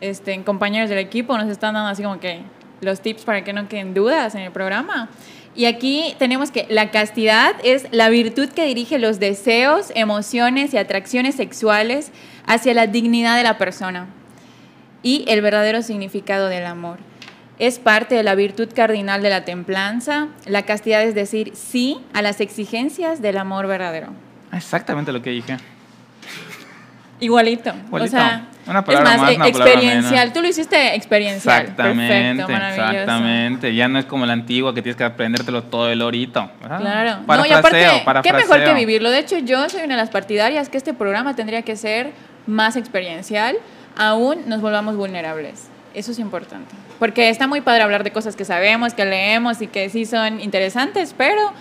este, 0.00 0.42
compañeros 0.44 0.88
del 0.88 0.98
equipo 0.98 1.36
nos 1.36 1.48
están 1.48 1.74
dando 1.74 1.90
así 1.90 2.02
como 2.02 2.20
que 2.20 2.42
los 2.80 3.00
tips 3.00 3.24
para 3.24 3.44
que 3.44 3.52
no 3.52 3.68
queden 3.68 3.94
dudas 3.94 4.34
en 4.34 4.42
el 4.42 4.52
programa. 4.52 5.08
Y 5.54 5.66
aquí 5.66 6.14
tenemos 6.18 6.50
que 6.50 6.66
la 6.70 6.90
castidad 6.90 7.54
es 7.62 7.86
la 7.90 8.08
virtud 8.08 8.48
que 8.48 8.64
dirige 8.64 8.98
los 8.98 9.20
deseos, 9.20 9.92
emociones 9.94 10.72
y 10.72 10.78
atracciones 10.78 11.34
sexuales 11.34 12.10
hacia 12.46 12.72
la 12.74 12.86
dignidad 12.86 13.36
de 13.36 13.42
la 13.42 13.58
persona 13.58 14.06
y 15.02 15.24
el 15.28 15.42
verdadero 15.42 15.82
significado 15.82 16.48
del 16.48 16.64
amor. 16.64 16.98
Es 17.58 17.78
parte 17.78 18.14
de 18.14 18.22
la 18.22 18.34
virtud 18.34 18.68
cardinal 18.74 19.22
de 19.22 19.30
la 19.30 19.44
templanza. 19.44 20.28
La 20.46 20.62
castidad 20.62 21.02
es 21.02 21.14
decir 21.14 21.52
sí 21.54 21.98
a 22.14 22.22
las 22.22 22.40
exigencias 22.40 23.20
del 23.20 23.36
amor 23.36 23.66
verdadero. 23.66 24.08
Exactamente 24.52 25.12
lo 25.12 25.20
que 25.22 25.30
dije. 25.30 25.58
Igualito. 27.20 27.70
O 27.70 27.86
Igualito. 27.86 28.10
sea, 28.10 28.48
Una 28.66 28.84
palabra 28.84 29.14
es 29.14 29.20
más, 29.20 29.28
más, 29.28 29.36
una 29.36 29.52
palabra 29.52 29.72
experiencial. 29.72 30.12
menos. 30.12 30.32
Tú 30.32 30.42
lo 30.42 30.48
hiciste 30.48 30.94
experiencial. 30.94 31.62
Exactamente, 31.62 32.14
Perfecto, 32.14 32.52
maravilloso. 32.52 32.90
exactamente. 32.90 33.74
Ya 33.74 33.88
no 33.88 33.98
es 33.98 34.04
como 34.04 34.26
la 34.26 34.32
antigua 34.34 34.74
que 34.74 34.82
tienes 34.82 34.96
que 34.96 35.04
aprendértelo 35.04 35.64
todo 35.64 35.90
el 35.90 36.00
orito. 36.02 36.50
¿verdad? 36.60 36.80
Claro. 36.80 37.16
No, 37.26 37.46
y 37.46 37.52
aparte, 37.52 37.86
qué 38.22 38.32
mejor 38.32 38.64
que 38.64 38.74
vivirlo. 38.74 39.10
De 39.10 39.18
hecho, 39.18 39.38
yo 39.38 39.68
soy 39.68 39.82
una 39.82 39.94
de 39.94 40.00
las 40.00 40.10
partidarias 40.10 40.68
que 40.68 40.78
este 40.78 40.94
programa 40.94 41.34
tendría 41.34 41.62
que 41.62 41.76
ser 41.76 42.12
más 42.46 42.76
experiencial, 42.76 43.56
aún 43.96 44.42
nos 44.46 44.60
volvamos 44.60 44.96
vulnerables. 44.96 45.68
Eso 45.94 46.12
es 46.12 46.18
importante. 46.18 46.74
Porque 46.98 47.28
está 47.28 47.46
muy 47.46 47.60
padre 47.60 47.82
hablar 47.82 48.04
de 48.04 48.12
cosas 48.12 48.36
que 48.36 48.44
sabemos, 48.44 48.94
que 48.94 49.04
leemos 49.04 49.60
y 49.60 49.66
que 49.66 49.88
sí 49.90 50.06
son 50.06 50.40
interesantes, 50.40 51.14
pero 51.16 51.52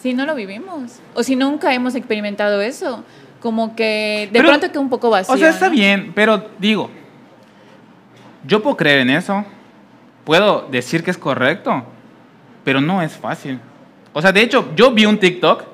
si 0.00 0.14
no 0.14 0.26
lo 0.26 0.34
vivimos 0.34 1.00
o 1.14 1.22
si 1.22 1.36
nunca 1.36 1.72
hemos 1.74 1.94
experimentado 1.94 2.60
eso, 2.60 3.04
como 3.42 3.74
que 3.74 4.28
de 4.32 4.38
Pero, 4.38 4.48
pronto 4.48 4.68
queda 4.70 4.80
un 4.80 4.88
poco 4.88 5.10
vacío. 5.10 5.34
O 5.34 5.36
sea, 5.36 5.50
está 5.50 5.66
¿no? 5.66 5.72
bien, 5.72 6.12
pero 6.14 6.50
digo, 6.58 6.88
yo 8.46 8.62
puedo 8.62 8.76
creer 8.76 9.00
en 9.00 9.10
eso, 9.10 9.44
puedo 10.24 10.68
decir 10.70 11.02
que 11.02 11.10
es 11.10 11.18
correcto, 11.18 11.84
pero 12.64 12.80
no 12.80 13.02
es 13.02 13.12
fácil. 13.12 13.58
O 14.12 14.22
sea, 14.22 14.30
de 14.30 14.42
hecho, 14.42 14.70
yo 14.76 14.92
vi 14.92 15.06
un 15.06 15.18
TikTok, 15.18 15.64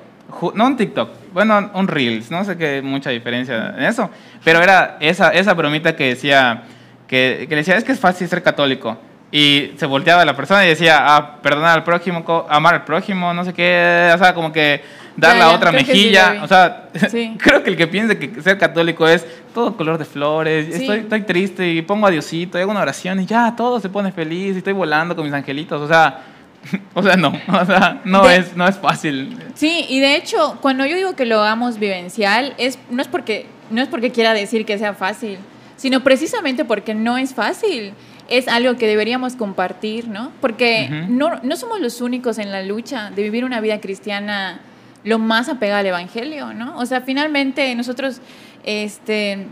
no 0.55 0.65
un 0.65 0.77
TikTok, 0.77 1.09
bueno, 1.31 1.69
un 1.75 1.87
Reels, 1.87 2.31
no 2.31 2.43
sé 2.43 2.57
qué 2.57 2.81
mucha 2.81 3.11
diferencia 3.11 3.75
en 3.77 3.83
eso, 3.83 4.09
pero 4.43 4.63
era 4.63 4.97
esa, 4.99 5.29
esa 5.29 5.53
bromita 5.53 5.95
que 5.95 6.07
decía, 6.07 6.63
que, 7.07 7.45
que 7.47 7.55
decía, 7.55 7.77
es 7.77 7.83
que 7.83 7.91
es 7.91 7.99
fácil 7.99 8.27
ser 8.27 8.41
católico. 8.41 8.97
Y 9.31 9.73
se 9.77 9.85
volteaba 9.85 10.25
la 10.25 10.35
persona 10.35 10.65
y 10.65 10.69
decía, 10.69 10.97
ah, 11.15 11.35
perdonar 11.41 11.77
al 11.77 11.83
prójimo, 11.83 12.23
amar 12.49 12.73
al 12.75 12.83
prójimo, 12.83 13.31
no 13.33 13.45
sé 13.45 13.53
qué, 13.53 14.11
o 14.13 14.17
sea, 14.17 14.33
como 14.33 14.51
que 14.51 14.81
dar 15.15 15.33
Ya, 15.33 15.39
la 15.39 15.49
ya, 15.51 15.55
otra 15.55 15.69
sí 15.71 15.75
mejilla, 15.77 16.31
vi. 16.31 16.37
o 16.39 16.47
sea, 16.47 16.89
Sí. 17.11 17.35
creo 17.39 17.61
que 17.61 17.69
el 17.69 17.77
que 17.77 17.85
piense 17.85 18.17
que 18.17 18.41
ser 18.41 18.57
católico 18.57 19.07
es 19.07 19.27
todo 19.53 19.77
color 19.77 19.99
de 19.99 20.05
flores, 20.05 20.65
Sí. 20.73 20.81
estoy, 20.81 20.99
estoy 21.01 21.21
triste 21.21 21.69
y 21.69 21.81
pongo 21.83 22.07
a 22.07 22.11
Diosito, 22.11 22.57
y 22.57 22.61
hago 22.61 22.71
una 22.71 22.81
oración 22.81 23.19
y 23.19 23.27
ya, 23.27 23.53
todo 23.55 23.79
se 23.79 23.89
pone 23.89 24.11
feliz 24.11 24.55
y 24.55 24.59
estoy 24.59 24.73
volando 24.73 25.15
con 25.15 25.25
mis 25.25 25.33
angelitos, 25.33 25.79
o 25.79 25.87
sea, 25.87 26.21
o 26.95 27.03
sea, 27.03 27.15
no, 27.15 27.27
o 27.61 27.65
sea, 27.65 28.01
no, 28.05 28.25
De- 28.27 28.37
es, 28.37 28.55
no 28.55 28.67
es 28.67 28.77
fácil. 28.79 29.37
Sí, 29.53 29.85
y 29.89 29.99
de 29.99 30.15
hecho, 30.15 30.57
cuando 30.59 30.87
yo 30.87 30.95
digo 30.95 31.15
que 31.15 31.25
lo 31.25 31.41
hagamos 31.43 31.77
vivencial, 31.77 32.55
es, 32.57 32.79
no, 32.89 32.99
es 33.03 33.07
porque, 33.07 33.45
no 33.69 33.79
es 33.79 33.87
porque 33.89 34.11
quiera 34.11 34.33
decir 34.33 34.65
que 34.65 34.79
sea 34.79 34.95
fácil, 34.95 35.37
sino 35.75 35.99
precisamente 36.03 36.65
porque 36.65 36.95
no 36.95 37.19
es 37.19 37.35
fácil. 37.35 37.93
Es 38.29 38.47
algo 38.47 38.75
que 38.75 38.87
deberíamos 38.87 39.35
compartir, 39.35 40.07
¿no? 40.07 40.31
Porque 40.39 40.87
no, 41.09 41.39
no 41.41 41.55
somos 41.55 41.79
los 41.79 42.01
únicos 42.01 42.37
en 42.37 42.51
la 42.51 42.61
lucha 42.63 43.09
de 43.11 43.23
vivir 43.23 43.43
una 43.43 43.59
vida 43.59 43.81
cristiana 43.81 44.61
lo 45.03 45.17
más 45.19 45.49
apegada 45.49 45.79
al 45.79 45.85
Evangelio, 45.85 46.53
¿no? 46.53 46.77
O 46.77 46.85
sea, 46.85 47.01
finalmente 47.01 47.73
nosotros 47.75 48.21
este, 48.63 49.47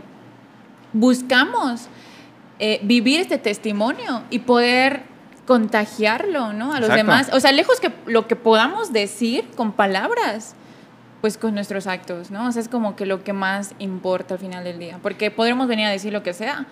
buscamos 0.92 1.88
eh, 2.58 2.80
vivir 2.82 3.20
este 3.20 3.38
testimonio 3.38 4.22
y 4.30 4.40
poder 4.40 5.02
contagiarlo, 5.46 6.52
¿no? 6.52 6.72
A 6.72 6.80
los 6.80 6.90
Exacto. 6.90 6.96
demás. 6.96 7.30
O 7.32 7.40
sea, 7.40 7.52
lejos 7.52 7.80
que 7.80 7.90
lo 8.06 8.26
que 8.26 8.36
podamos 8.36 8.92
decir 8.92 9.48
con 9.56 9.72
palabras, 9.72 10.54
pues 11.20 11.38
con 11.38 11.54
nuestros 11.54 11.86
actos, 11.86 12.30
¿no? 12.30 12.46
O 12.46 12.52
sea, 12.52 12.60
es 12.60 12.68
como 12.68 12.96
que 12.96 13.06
lo 13.06 13.24
que 13.24 13.32
más 13.32 13.74
importa 13.78 14.34
al 14.34 14.40
final 14.40 14.64
del 14.64 14.78
día. 14.78 14.98
Porque 15.02 15.30
podremos 15.30 15.66
venir 15.66 15.86
a 15.86 15.90
decir 15.90 16.12
lo 16.12 16.22
que 16.22 16.34
sea, 16.34 16.66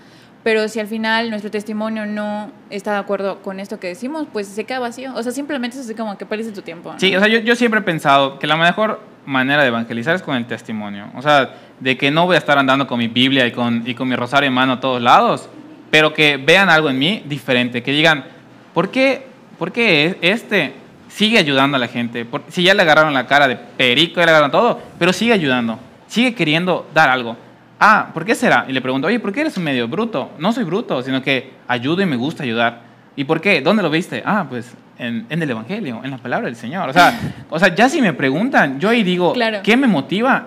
pero 0.47 0.69
si 0.69 0.79
al 0.79 0.87
final 0.87 1.29
nuestro 1.29 1.51
testimonio 1.51 2.07
no 2.07 2.53
está 2.71 2.93
de 2.93 2.99
acuerdo 2.99 3.43
con 3.43 3.59
esto 3.59 3.81
que 3.81 3.89
decimos, 3.89 4.29
pues 4.33 4.47
se 4.47 4.63
queda 4.63 4.79
vacío. 4.79 5.13
O 5.17 5.21
sea, 5.21 5.33
simplemente 5.33 5.77
es 5.77 5.85
así 5.85 5.95
como 5.97 6.17
que 6.17 6.25
pierdes 6.25 6.55
tu 6.55 6.63
tiempo. 6.63 6.95
Sí, 6.99 7.17
o 7.17 7.19
sea, 7.19 7.27
yo, 7.27 7.57
siempre 7.57 7.81
he 7.81 7.83
pensado 7.83 8.39
que 8.39 8.47
la 8.47 8.57
mejor 8.57 9.01
manera 9.25 9.63
de 9.63 9.69
evangelizar 9.71 10.15
es 10.15 10.23
con 10.23 10.37
el 10.37 10.47
testimonio. 10.47 11.07
O 11.17 11.23
sea, 11.23 11.53
de 11.81 11.97
que 11.97 12.13
no 12.13 12.27
voy 12.27 12.37
a 12.37 12.39
estar 12.39 12.59
andando 12.59 12.87
con 12.87 13.01
mi 13.01 13.09
Biblia 13.09 13.45
y 13.45 13.51
con, 13.51 13.83
y 13.85 13.97
con 13.97 14.07
mi 14.07 14.15
rosario 14.15 14.47
en 14.47 14.55
mano 14.55 14.75
a 14.75 14.81
todos 14.81 15.03
lados, 15.03 15.49
pero 15.91 16.15
que 16.15 16.37
vean 16.37 16.71
algo 16.71 16.91
en 16.91 16.99
mí 17.01 17.25
diferente, 17.27 17.83
que 17.83 17.91
digan, 17.91 18.25
¿por 18.73 18.93
qué, 18.93 19.27
por 19.59 19.73
qué 19.73 20.17
este 20.21 20.75
sigue 21.09 21.39
ayudando 21.39 21.77
a 21.77 21.81
la 21.81 21.89
gente? 21.89 22.25
Si 22.51 22.63
ya 22.63 22.73
le 22.73 22.83
agarraron 22.83 23.15
la 23.15 23.27
cara 23.27 23.49
de 23.49 23.57
perico, 23.57 24.21
ya 24.21 24.27
le 24.27 24.31
agarraron 24.31 24.53
todo, 24.53 24.81
pero 24.97 25.13
sigue 25.13 25.33
ayudando, 25.33 25.81
sigue 26.07 26.37
queriendo 26.37 26.89
dar 26.95 27.09
algo. 27.09 27.37
Ah, 27.79 28.11
¿por 28.15 28.25
qué 28.25 28.35
será? 28.35 28.65
Y 28.69 28.73
le 28.73 28.81
pregunto, 28.81 29.07
oye, 29.07 29.21
¿por 29.21 29.33
qué 29.33 29.43
eres 29.43 29.57
un 29.57 29.65
medio 29.65 29.87
bruto? 29.87 30.33
No 30.39 30.53
soy 30.53 30.65
bruto, 30.65 31.03
sino 31.03 31.23
que 31.23 31.53
ayudo 31.69 32.01
y 32.03 32.07
me 32.07 32.17
gusta 32.17 32.43
ayudar. 32.43 32.81
¿Y 33.17 33.25
por 33.25 33.41
qué? 33.41 33.61
¿Dónde 33.61 33.83
lo 33.83 33.91
viste? 33.91 34.23
Ah, 34.25 34.47
pues 34.49 34.75
en, 34.99 35.27
en 35.29 35.43
el 35.43 35.51
Evangelio, 35.51 36.01
en 36.03 36.11
la 36.11 36.17
palabra 36.19 36.47
del 36.47 36.57
Señor. 36.57 36.89
O 36.89 36.93
sea, 36.93 37.19
o 37.51 37.59
sea, 37.59 37.75
ya 37.75 37.89
si 37.89 38.01
me 38.01 38.13
preguntan, 38.15 38.81
yo 38.81 38.89
ahí 38.89 39.03
digo, 39.03 39.33
Claro. 39.35 39.61
¿qué 39.63 39.77
me 39.77 39.87
motiva? 39.87 40.47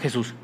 Jesús. 0.00 0.34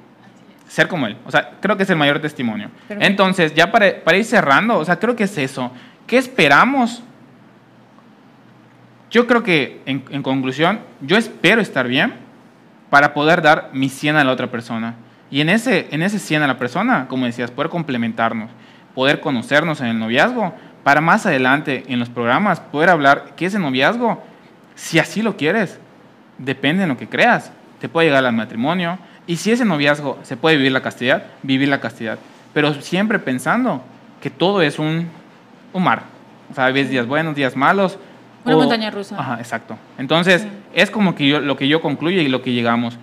Ser 0.69 0.89
como 0.89 1.07
Él. 1.07 1.17
O 1.27 1.31
sea, 1.31 1.53
creo 1.61 1.77
que 1.77 1.83
es 1.85 1.91
el 1.91 1.97
mayor 1.97 2.21
testimonio. 2.21 2.69
Perfecto. 2.89 3.05
Entonces, 3.07 3.55
ya 3.55 3.71
para, 3.71 4.01
para 4.03 4.17
ir 4.17 4.25
cerrando, 4.25 4.79
o 4.79 4.85
sea, 4.85 4.99
creo 4.99 5.15
que 5.17 5.25
es 5.25 5.39
eso. 5.39 5.71
¿Qué 6.07 6.19
esperamos? 6.19 7.03
Yo 9.11 9.27
creo 9.27 9.43
que, 9.43 9.81
en, 9.87 10.05
en 10.11 10.23
conclusión, 10.23 10.81
yo 11.01 11.17
espero 11.17 11.61
estar 11.61 11.87
bien 11.87 12.15
para 12.91 13.15
poder 13.15 13.43
dar 13.43 13.71
mi 13.73 13.89
100 13.89 14.17
a 14.17 14.25
la 14.25 14.33
otra 14.33 14.49
persona. 14.51 14.95
Y 15.35 15.41
en 15.41 15.49
ese, 15.49 15.89
en 15.91 16.01
ese 16.05 16.21
100 16.21 16.45
a 16.45 16.47
la 16.47 16.59
persona, 16.59 17.09
como 17.09 17.27
decías, 17.27 17.51
poder 17.51 17.69
complementarnos, 17.69 18.51
poder 18.95 19.19
conocernos 19.19 19.81
en 19.81 19.89
el 19.89 19.99
noviazgo, 19.99 20.55
para 20.85 21.01
más 21.01 21.27
adelante 21.27 21.83
en 21.89 21.99
los 21.99 22.09
programas 22.09 22.61
poder 22.61 22.89
hablar 22.89 23.33
que 23.35 23.47
ese 23.47 23.59
noviazgo, 23.59 24.23
si 24.77 25.01
así 25.01 25.23
lo 25.23 25.37
quieres, 25.37 25.81
depende 26.39 26.83
de 26.83 26.87
lo 26.87 26.97
que 26.97 27.09
creas, 27.09 27.51
te 27.81 27.89
puede 27.89 28.07
llegar 28.07 28.25
al 28.25 28.33
matrimonio. 28.33 28.97
Y 29.27 29.35
si 29.35 29.51
ese 29.51 29.65
noviazgo 29.65 30.21
se 30.23 30.37
puede 30.37 30.57
vivir 30.57 30.71
la 30.71 30.83
castidad, 30.83 31.25
vivir 31.43 31.67
la 31.69 31.81
castidad. 31.81 32.17
Pero 32.53 32.73
siempre 32.75 33.19
pensando 33.19 33.83
que 34.23 34.31
todo 34.31 34.63
es 34.63 34.79
un, 34.79 35.09
un 35.73 35.83
mar. 35.83 36.03
O 36.49 36.55
sea, 36.55 36.71
veces 36.71 36.91
días 36.91 37.09
buenos, 37.09 37.35
días 37.35 37.57
malos. 37.57 37.99
Una 38.45 38.55
montaña 38.55 38.89
rusa. 38.93 39.19
Ajá, 39.19 39.39
exacto. 39.41 39.77
Entonces, 39.99 40.43
Sí. 40.43 40.49
es 40.75 40.93
como 40.93 41.17
que 41.17 41.27
yo, 41.27 41.41
lo 41.41 41.57
que 41.57 41.67
yo 41.67 41.81
concluyo 41.81 42.21
y 42.21 42.29
lo 42.29 42.41
que 42.41 42.53
llegamos. 42.53 42.97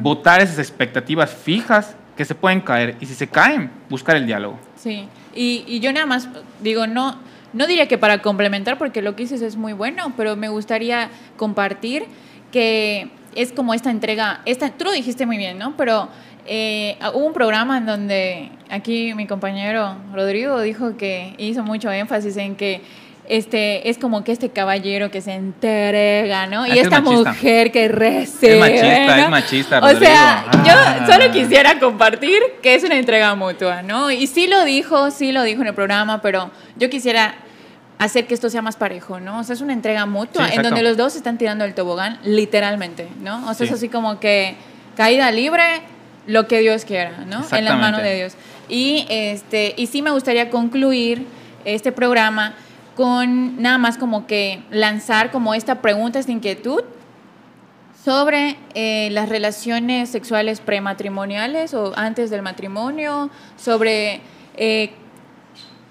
Votar 0.00 0.40
esas 0.40 0.58
expectativas 0.58 1.30
fijas 1.30 1.94
que 2.16 2.24
se 2.24 2.34
pueden 2.34 2.60
caer. 2.60 2.96
Y 3.00 3.06
si 3.06 3.14
se 3.14 3.26
caen, 3.26 3.70
buscar 3.88 4.16
el 4.16 4.26
diálogo. 4.26 4.58
Sí, 4.76 5.06
y, 5.34 5.64
y 5.66 5.80
yo 5.80 5.92
nada 5.92 6.06
más 6.06 6.28
digo, 6.60 6.86
no, 6.86 7.16
no 7.52 7.66
diría 7.66 7.86
que 7.88 7.98
para 7.98 8.22
complementar, 8.22 8.78
porque 8.78 9.02
lo 9.02 9.14
que 9.14 9.24
dices 9.24 9.42
es 9.42 9.56
muy 9.56 9.72
bueno, 9.72 10.12
pero 10.16 10.36
me 10.36 10.48
gustaría 10.48 11.10
compartir 11.36 12.06
que 12.50 13.10
es 13.34 13.52
como 13.52 13.74
esta 13.74 13.90
entrega, 13.90 14.40
esta, 14.46 14.70
tú 14.70 14.84
lo 14.84 14.92
dijiste 14.92 15.26
muy 15.26 15.36
bien, 15.36 15.58
¿no? 15.58 15.76
Pero 15.76 16.08
eh, 16.46 16.96
hubo 17.14 17.26
un 17.26 17.32
programa 17.32 17.78
en 17.78 17.86
donde 17.86 18.50
aquí 18.70 19.14
mi 19.14 19.26
compañero 19.26 19.96
Rodrigo 20.14 20.60
dijo 20.60 20.96
que 20.96 21.34
hizo 21.38 21.62
mucho 21.62 21.90
énfasis 21.92 22.36
en 22.36 22.56
que 22.56 22.80
este 23.28 23.88
es 23.90 23.98
como 23.98 24.24
que 24.24 24.32
este 24.32 24.48
caballero 24.50 25.10
que 25.10 25.20
se 25.20 25.34
entrega, 25.34 26.46
¿no? 26.46 26.62
Ah, 26.62 26.68
Y 26.68 26.72
es 26.78 26.84
esta 26.84 27.00
mujer 27.00 27.70
que 27.72 27.88
recibe. 27.88 28.54
Es 28.54 28.60
machista, 28.60 29.16
¿no? 29.16 29.22
es 29.24 29.30
machista, 29.30 29.78
O 29.80 29.90
sea, 29.98 30.44
Rodrigo. 30.46 30.64
yo 30.66 30.72
Ah. 30.76 31.06
solo 31.10 31.30
quisiera 31.32 31.78
compartir 31.78 32.40
que 32.62 32.74
es 32.74 32.84
una 32.84 32.96
entrega 32.96 33.34
mutua, 33.34 33.82
¿no? 33.82 34.10
Y 34.10 34.26
sí 34.26 34.46
lo 34.46 34.64
dijo, 34.64 35.10
sí 35.10 35.32
lo 35.32 35.42
dijo 35.42 35.62
en 35.62 35.68
el 35.68 35.74
programa, 35.74 36.20
pero 36.22 36.50
yo 36.76 36.88
quisiera 36.90 37.34
hacer 37.98 38.26
que 38.26 38.34
esto 38.34 38.48
sea 38.48 38.62
más 38.62 38.76
parejo, 38.76 39.18
¿no? 39.20 39.40
O 39.40 39.44
sea, 39.44 39.54
es 39.54 39.60
una 39.60 39.72
entrega 39.72 40.06
mutua 40.06 40.48
Sí, 40.48 40.54
en 40.56 40.62
donde 40.62 40.82
los 40.82 40.96
dos 40.96 41.12
se 41.12 41.18
están 41.18 41.36
tirando 41.36 41.64
el 41.64 41.74
tobogán, 41.74 42.18
literalmente, 42.24 43.08
¿no? 43.20 43.38
O 43.48 43.54
sea, 43.54 43.54
Sí. 43.54 43.64
es 43.64 43.72
así 43.72 43.88
como 43.88 44.20
que 44.20 44.54
caída 44.96 45.30
libre, 45.32 45.64
lo 46.26 46.46
que 46.46 46.60
Dios 46.60 46.84
quiera, 46.84 47.24
¿no? 47.26 47.44
En 47.50 47.64
las 47.64 47.76
manos 47.78 48.02
de 48.02 48.14
Dios. 48.16 48.34
Y, 48.68 49.06
este, 49.08 49.74
y 49.76 49.86
sí 49.86 50.02
me 50.02 50.10
gustaría 50.10 50.50
concluir 50.50 51.26
este 51.64 51.90
programa 51.90 52.54
con 52.98 53.62
nada 53.62 53.78
más 53.78 53.96
como 53.96 54.26
que 54.26 54.64
lanzar 54.72 55.30
como 55.30 55.54
esta 55.54 55.80
pregunta, 55.80 56.18
esta 56.18 56.32
inquietud 56.32 56.82
sobre 58.04 58.56
eh, 58.74 59.08
las 59.12 59.28
relaciones 59.28 60.08
sexuales 60.08 60.60
prematrimoniales 60.60 61.74
o 61.74 61.96
antes 61.96 62.28
del 62.28 62.42
matrimonio, 62.42 63.30
sobre 63.56 64.20
eh, 64.56 64.90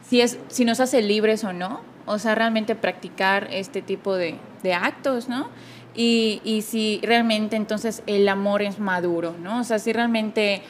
si, 0.06 0.20
es, 0.20 0.38
si 0.50 0.66
nos 0.66 0.82
hace 0.82 1.02
libres 1.02 1.46
o 1.46 1.54
no, 1.54 1.80
o 2.06 2.20
sea, 2.20 2.36
realmente 2.36 2.76
practicar 2.76 3.48
este 3.52 3.82
tipo 3.82 4.18
de, 4.18 4.36
de 4.62 4.74
actos, 4.74 5.30
¿no? 5.30 5.48
Y, 5.96 6.42
y 6.44 6.62
si 6.62 7.00
realmente 7.04 7.56
entonces 7.56 8.04
el 8.06 8.28
amor 8.28 8.62
es 8.62 8.80
maduro, 8.80 9.34
¿no? 9.42 9.62
O 9.62 9.64
sea, 9.64 9.80
si 9.80 9.94
realmente 9.94 10.62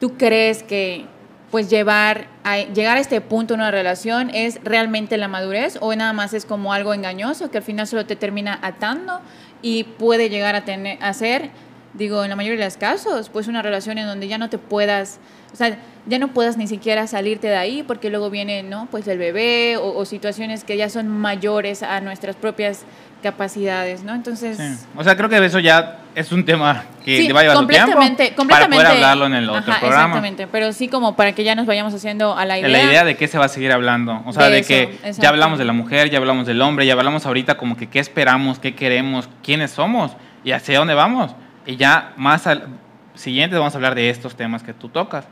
tú 0.00 0.18
crees 0.18 0.62
que 0.62 1.06
pues 1.50 1.70
llevar 1.70 2.26
a, 2.44 2.58
llegar 2.58 2.98
a 2.98 3.00
este 3.00 3.20
punto 3.20 3.54
en 3.54 3.60
una 3.60 3.70
relación 3.70 4.30
es 4.34 4.60
realmente 4.64 5.16
la 5.16 5.28
madurez 5.28 5.78
o 5.80 5.94
nada 5.94 6.12
más 6.12 6.34
es 6.34 6.44
como 6.44 6.72
algo 6.72 6.92
engañoso 6.92 7.50
que 7.50 7.58
al 7.58 7.64
final 7.64 7.86
solo 7.86 8.06
te 8.06 8.16
termina 8.16 8.58
atando 8.62 9.20
y 9.62 9.84
puede 9.84 10.28
llegar 10.28 10.54
a 10.54 10.64
tener 10.64 11.02
a 11.02 11.12
ser 11.14 11.50
digo 11.94 12.22
en 12.22 12.30
la 12.30 12.36
mayoría 12.36 12.58
de 12.58 12.64
los 12.66 12.76
casos 12.76 13.30
pues 13.30 13.48
una 13.48 13.62
relación 13.62 13.96
en 13.96 14.06
donde 14.06 14.28
ya 14.28 14.36
no 14.36 14.50
te 14.50 14.58
puedas 14.58 15.18
o 15.52 15.56
sea 15.56 15.78
ya 16.06 16.18
no 16.18 16.28
puedas 16.28 16.58
ni 16.58 16.66
siquiera 16.66 17.06
salirte 17.06 17.48
de 17.48 17.56
ahí 17.56 17.82
porque 17.82 18.10
luego 18.10 18.28
viene 18.28 18.62
no 18.62 18.86
pues 18.90 19.08
el 19.08 19.18
bebé 19.18 19.78
o, 19.78 19.96
o 19.96 20.04
situaciones 20.04 20.64
que 20.64 20.76
ya 20.76 20.90
son 20.90 21.08
mayores 21.08 21.82
a 21.82 22.00
nuestras 22.02 22.36
propias 22.36 22.84
capacidades 23.22 24.02
no 24.04 24.14
entonces 24.14 24.56
Sí. 24.56 24.86
O 24.96 25.02
sea, 25.04 25.16
creo 25.16 25.28
que 25.28 25.44
eso 25.44 25.58
ya 25.58 25.98
es 26.14 26.32
un 26.32 26.44
tema 26.44 26.84
que 27.04 27.22
Sí, 27.22 27.32
va 27.32 27.40
a 27.40 27.42
llevar 27.44 27.58
tu 27.58 27.66
tiempo 27.66 27.86
completamente, 27.92 28.24
para 28.24 28.36
completamente. 28.36 28.76
poder 28.84 28.92
hablarlo 28.96 29.26
en 29.26 29.34
el 29.34 29.48
otro 29.50 29.70
Ajá, 29.72 29.80
programa. 29.80 30.04
Exactamente, 30.04 30.46
pero 30.50 30.72
sí 30.72 30.88
como 30.88 31.14
para 31.16 31.32
que 31.32 31.44
ya 31.44 31.54
nos 31.54 31.66
vayamos 31.66 31.94
haciendo 31.94 32.36
a 32.36 32.44
la 32.44 32.58
idea. 32.58 32.68
La 32.68 32.82
idea 32.82 33.04
de 33.04 33.16
qué 33.16 33.28
se 33.28 33.38
va 33.38 33.44
a 33.46 33.48
seguir 33.48 33.72
hablando. 33.72 34.22
O 34.26 34.32
sea, 34.32 34.44
De 34.46 34.50
de, 34.50 34.58
eso, 34.58 34.68
que 34.68 34.98
ya 35.20 35.28
hablamos 35.28 35.58
de 35.58 35.64
la 35.64 35.72
mujer, 35.72 36.10
ya 36.10 36.18
hablamos 36.18 36.46
del 36.46 36.60
hombre, 36.62 36.86
ya 36.86 36.94
hablamos 36.94 37.24
ahorita 37.26 37.56
como 37.56 37.76
que 37.76 37.88
qué 37.88 37.98
esperamos, 38.00 38.58
qué 38.58 38.74
queremos, 38.74 39.28
quiénes 39.42 39.70
somos 39.70 40.12
y 40.44 40.52
hacia 40.52 40.78
dónde 40.78 40.94
vamos. 40.94 41.34
Y 41.66 41.76
ya 41.76 42.12
más 42.16 42.46
al 42.46 42.66
siguiente 43.14 43.56
vamos 43.56 43.74
a 43.74 43.78
hablar 43.78 43.94
de 43.94 44.10
estos 44.10 44.36
temas 44.36 44.62
que 44.62 44.72
tú 44.72 44.88
tocas. 44.88 45.24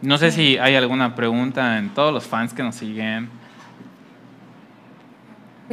No 0.00 0.16
sé 0.16 0.30
si 0.30 0.58
hay 0.58 0.76
alguna 0.76 1.14
pregunta 1.16 1.76
en 1.78 1.90
todos 1.90 2.12
los 2.14 2.24
fans 2.24 2.54
que 2.54 2.62
nos 2.62 2.76
siguen. 2.76 3.30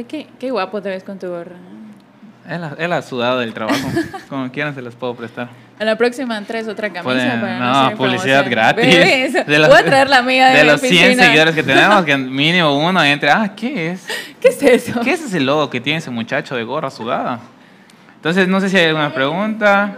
Qué, 0.08 0.26
qué 0.38 0.50
guapo 0.50 0.82
te 0.82 0.88
ves 0.90 1.02
con 1.04 1.18
tu 1.18 1.28
gorra. 1.28 1.56
Es 2.48 2.60
la, 2.60 2.76
es 2.78 2.88
la 2.88 3.02
sudada 3.02 3.40
del 3.40 3.52
trabajo. 3.54 3.88
como 4.28 4.50
quieran 4.52 4.74
se 4.74 4.82
las 4.82 4.94
puedo 4.94 5.14
prestar. 5.14 5.48
A 5.78 5.84
la 5.84 5.96
próxima 5.96 6.40
traes 6.42 6.68
otra 6.68 6.88
camisa 6.90 7.02
Pueden- 7.02 7.40
para 7.40 7.58
no, 7.58 7.70
hacer 7.86 7.96
publicidad 7.96 8.44
promoción. 8.44 8.50
gratis. 8.50 9.46
De 9.46 9.58
los- 9.58 9.68
Voy 9.68 9.78
a 9.78 9.84
traer 9.84 10.08
la 10.08 10.22
mía 10.22 10.48
de, 10.48 10.56
De 10.58 10.62
mi 10.64 10.70
los 10.70 10.80
100 10.80 10.94
oficina. 10.94 11.24
seguidores 11.24 11.54
que 11.54 11.62
tenemos, 11.62 12.04
que 12.04 12.16
mínimo 12.16 12.76
uno 12.78 13.02
entre, 13.02 13.30
ah, 13.30 13.50
¿qué 13.56 13.90
es? 13.92 14.06
¿Qué 14.40 14.48
es 14.48 14.62
eso? 14.62 15.00
¿Qué 15.00 15.12
es 15.12 15.22
ese 15.22 15.40
logo 15.40 15.68
que 15.70 15.80
tiene 15.80 15.98
ese 15.98 16.10
muchacho 16.10 16.54
de 16.56 16.62
gorra 16.64 16.90
sudada? 16.90 17.40
Entonces, 18.16 18.48
no 18.48 18.60
sé 18.60 18.68
si 18.70 18.76
hay 18.76 18.86
alguna 18.86 19.12
pregunta. 19.12 19.94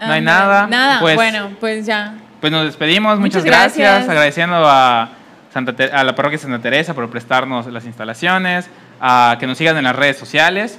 No 0.00 0.12
hay 0.12 0.18
Ah, 0.18 0.22
nada. 0.22 0.66
Nada, 0.66 1.00
Pues, 1.00 1.14
bueno, 1.14 1.50
pues 1.60 1.86
ya. 1.86 2.14
Pues 2.40 2.50
nos 2.52 2.64
despedimos. 2.64 3.18
Muchas, 3.20 3.42
Muchas 3.42 3.44
gracias. 3.44 3.88
gracias. 3.90 4.08
Agradeciendo 4.08 4.56
a, 4.66 5.10
Santa 5.52 5.74
a 5.92 6.02
la 6.04 6.14
parroquia 6.16 6.38
Santa 6.38 6.58
Teresa 6.58 6.92
por 6.94 7.08
prestarnos 7.10 7.66
las 7.66 7.84
instalaciones. 7.84 8.68
A 9.04 9.36
que 9.40 9.48
nos 9.48 9.58
sigan 9.58 9.76
en 9.76 9.84
las 9.84 9.96
redes 9.96 10.16
sociales. 10.16 10.78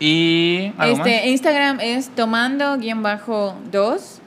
Y. 0.00 0.72
Este, 0.80 1.28
Instagram 1.28 1.78
es 1.80 2.08
tomando-2 2.08 4.20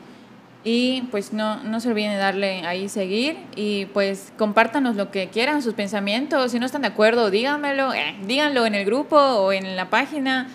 y 0.63 1.01
pues 1.09 1.33
no, 1.33 1.63
no 1.63 1.79
se 1.79 1.89
olviden 1.89 2.11
de 2.11 2.17
darle 2.17 2.65
ahí 2.67 2.87
seguir 2.87 3.37
y 3.55 3.85
pues 3.87 4.31
compártanos 4.37 4.95
lo 4.95 5.09
que 5.09 5.29
quieran, 5.29 5.63
sus 5.63 5.73
pensamientos, 5.73 6.51
si 6.51 6.59
no 6.59 6.67
están 6.67 6.83
de 6.83 6.89
acuerdo, 6.89 7.31
díganmelo, 7.31 7.93
eh, 7.93 8.15
díganlo 8.25 8.65
en 8.65 8.75
el 8.75 8.85
grupo 8.85 9.17
o 9.17 9.51
en 9.51 9.75
la 9.75 9.89
página 9.89 10.47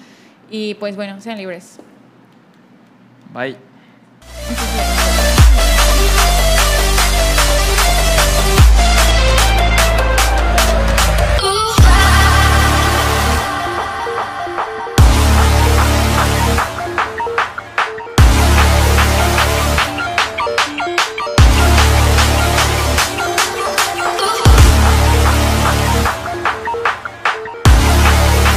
y 0.49 0.75
pues 0.75 0.95
bueno, 0.95 1.21
sean 1.21 1.39
libres. 1.39 1.81
Bye. 3.35 3.57